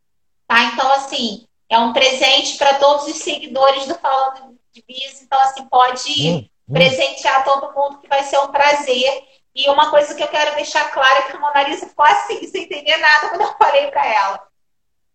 [0.47, 0.63] Tá?
[0.63, 5.21] Então, assim, é um presente para todos os seguidores do Falando de Bis.
[5.21, 6.73] Então, assim, pode hum, hum.
[6.73, 9.23] presentear todo mundo, que vai ser um prazer.
[9.55, 12.45] E uma coisa que eu quero deixar clara é que a Mona Lisa ficou assim,
[12.49, 14.49] sem entender nada quando eu falei para ela.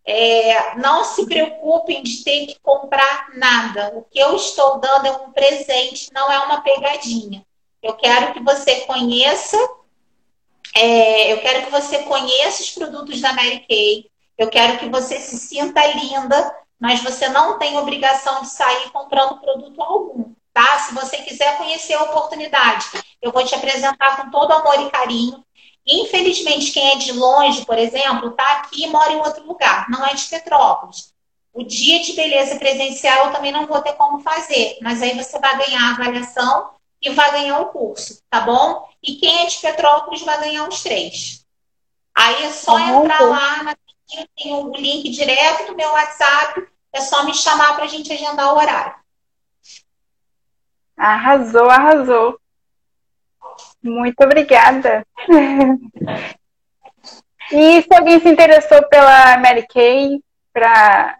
[0.07, 3.91] É, não se preocupem de ter que comprar nada.
[3.95, 7.43] O que eu estou dando é um presente, não é uma pegadinha.
[7.85, 9.55] Eu quero que você conheça,
[10.75, 14.09] é, eu quero que você conheça os produtos da Mary Kay.
[14.35, 19.39] Eu quero que você se sinta linda, mas você não tem obrigação de sair comprando
[19.39, 20.79] produto algum, tá?
[20.79, 22.87] Se você quiser conhecer a oportunidade,
[23.21, 25.45] eu vou te apresentar com todo amor e carinho.
[25.85, 30.03] Infelizmente, quem é de longe, por exemplo, está aqui e mora em outro lugar, não
[30.03, 31.13] é de Petrópolis.
[31.53, 35.37] O dia de beleza presencial eu também não vou ter como fazer, mas aí você
[35.37, 36.74] vai ganhar a avaliação
[37.05, 38.89] e vai ganhar o curso, tá bom?
[39.01, 41.45] E quem é de Petrópolis vai ganhar os três.
[42.15, 43.75] Aí é só tá entrar lá na
[44.35, 48.53] tem o link direto do meu WhatsApp, é só me chamar para a gente agendar
[48.53, 48.95] o horário.
[50.95, 52.39] Arrasou, arrasou.
[53.83, 55.05] Muito obrigada.
[57.51, 60.23] e se alguém se interessou pela Mary Kay
[60.53, 61.17] para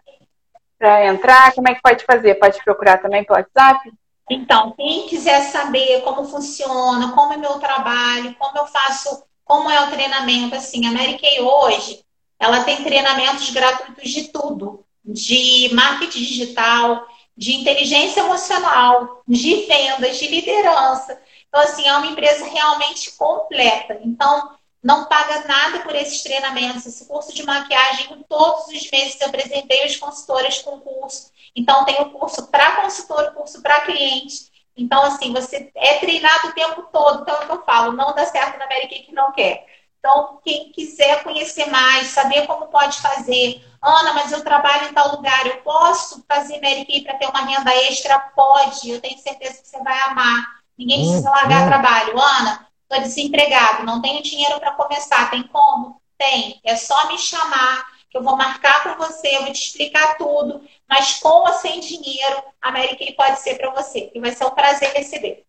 [1.04, 2.36] entrar, como é que pode fazer?
[2.36, 3.92] Pode procurar também pelo WhatsApp?
[4.30, 9.86] Então, quem quiser saber como funciona, como é meu trabalho, como eu faço, como é
[9.86, 12.04] o treinamento, assim, a Mary Kay hoje,
[12.38, 20.26] ela tem treinamentos gratuitos de tudo, de marketing digital, de inteligência emocional, de vendas, de
[20.26, 21.20] liderança.
[21.48, 24.00] Então, assim, é uma empresa realmente completa.
[24.02, 24.50] Então,
[24.86, 26.86] não paga nada por esses treinamentos.
[26.86, 31.32] Esse curso de maquiagem, todos os meses eu apresentei as consultoras com curso.
[31.56, 34.48] Então, tem o curso para consultor, o curso para cliente.
[34.76, 37.22] Então, assim, você é treinado o tempo todo.
[37.22, 39.66] Então, é o que eu falo, não dá certo na América que não quer.
[39.98, 45.16] Então, quem quiser conhecer mais, saber como pode fazer, Ana, mas eu trabalho em tal
[45.16, 48.20] lugar, eu posso fazer Mary para ter uma renda extra?
[48.36, 50.60] Pode, eu tenho certeza que você vai amar.
[50.78, 51.66] Ninguém precisa largar hum.
[51.66, 52.20] trabalho.
[52.20, 55.30] Ana, estou desempregado, não tenho dinheiro para começar.
[55.30, 56.00] Tem como?
[56.16, 56.60] Tem.
[56.64, 60.62] É só me chamar, que eu vou marcar para você, eu vou te explicar tudo.
[60.88, 64.10] Mas com ou sem dinheiro, a Kay pode ser para você.
[64.14, 65.44] E vai ser um prazer receber.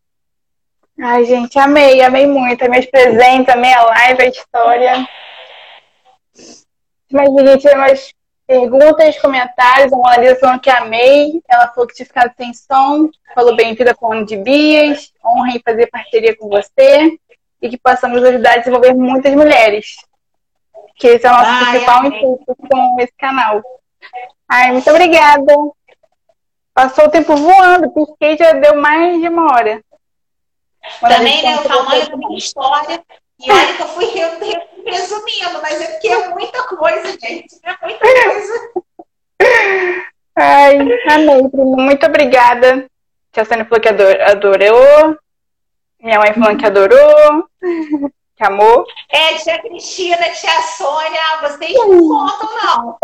[0.99, 2.65] Ai, gente, amei, amei muito.
[2.65, 5.07] Amei os presentes, amei a live, a história.
[7.11, 8.14] Mas, gente, umas
[8.47, 9.93] perguntas, comentários.
[9.93, 11.41] A Mona Lisa falou que amei.
[11.47, 13.09] Ela falou que tinha ficado sem som.
[13.35, 15.14] Falou bem-vinda com o de Bias.
[15.23, 17.19] Honra em fazer parceria com você.
[17.61, 19.95] E que possamos ajudar a desenvolver muitas mulheres.
[20.95, 23.61] Que esse é o nosso Ai, principal intuito com esse canal.
[24.49, 25.53] Ai, muito obrigada.
[26.73, 27.91] Passou o tempo voando.
[27.91, 29.81] Pisquei já deu mais de uma hora.
[31.01, 31.55] Também, né?
[31.57, 33.03] O tamanho da minha história.
[33.39, 37.59] E olha que eu fui resumindo, mas é porque é muita coisa, gente.
[37.63, 38.71] É muita coisa.
[40.35, 40.77] Ai,
[41.09, 41.41] amei.
[41.53, 42.88] Muito obrigada.
[43.31, 45.17] Tia Sônia falou que adorou.
[46.02, 47.48] Minha mãe falou que adorou.
[48.38, 48.86] Que amor.
[49.10, 52.98] É, tia Cristina, tia Sônia, vocês não contam, não.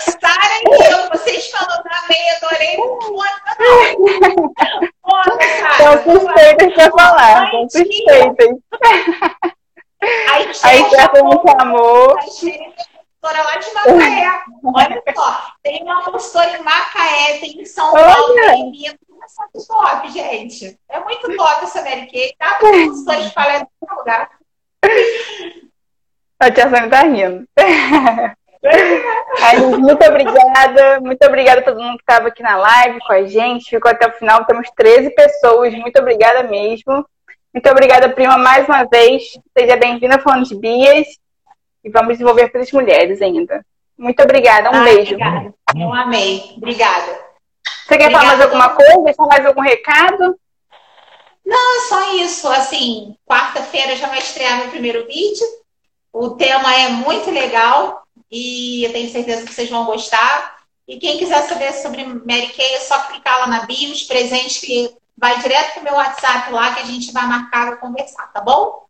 [0.00, 4.52] Sara e eu, vocês falando amei, adorei, não conta, não.
[5.00, 5.96] Conta, Sara.
[5.96, 8.56] Estão suspeitas pra falar, estão suspeitas.
[10.30, 12.18] Aí, Aí já muito amor.
[12.18, 14.42] Consultora lá de Macaé.
[14.62, 19.03] Olha só, tem uma consultora em Macaé, tem em São Paulo, tem em Minas.
[19.24, 20.78] É top, gente.
[20.88, 22.34] É muito top essa Mary Kay.
[22.38, 24.30] Cada consultora espalhada em todo lugar.
[26.38, 27.48] A tia Sônia tá rindo.
[29.78, 33.68] Muito obrigada, muito obrigada a todo mundo que estava aqui na live com a gente,
[33.68, 37.06] ficou até o final, temos 13 pessoas, muito obrigada mesmo.
[37.52, 39.22] Muito obrigada, prima, mais uma vez.
[39.56, 41.06] Seja bem-vinda falando de Bias
[41.84, 43.64] e vamos desenvolver para as mulheres ainda.
[43.96, 45.14] Muito obrigada, um beijo.
[45.14, 45.54] Obrigada.
[45.76, 46.54] Eu amei.
[46.56, 47.23] Obrigada.
[47.86, 49.04] Você quer obrigada falar mais alguma coisa?
[49.04, 50.38] Deixar mais algum recado?
[51.44, 52.48] Não, é só isso.
[52.48, 55.46] Assim, quarta-feira já vai estrear meu primeiro vídeo.
[56.12, 60.54] O tema é muito legal e eu tenho certeza que vocês vão gostar.
[60.88, 64.58] E quem quiser saber sobre Mary Kay, é só clicar lá na bio, os presentes
[64.58, 68.40] que vai direto pro meu WhatsApp lá que a gente vai marcar para conversar, tá
[68.40, 68.84] bom?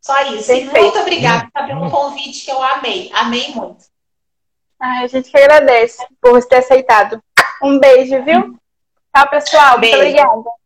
[0.00, 0.52] Só isso.
[0.52, 3.10] E muito obrigada pelo convite que eu amei.
[3.14, 3.84] Amei muito.
[4.78, 7.22] Ai, a gente que agradece por você ter aceitado.
[7.64, 8.58] Um beijo, viu?
[9.16, 9.78] Tchau, pessoal.
[9.78, 9.96] Beijo.
[9.96, 10.63] Muito obrigada.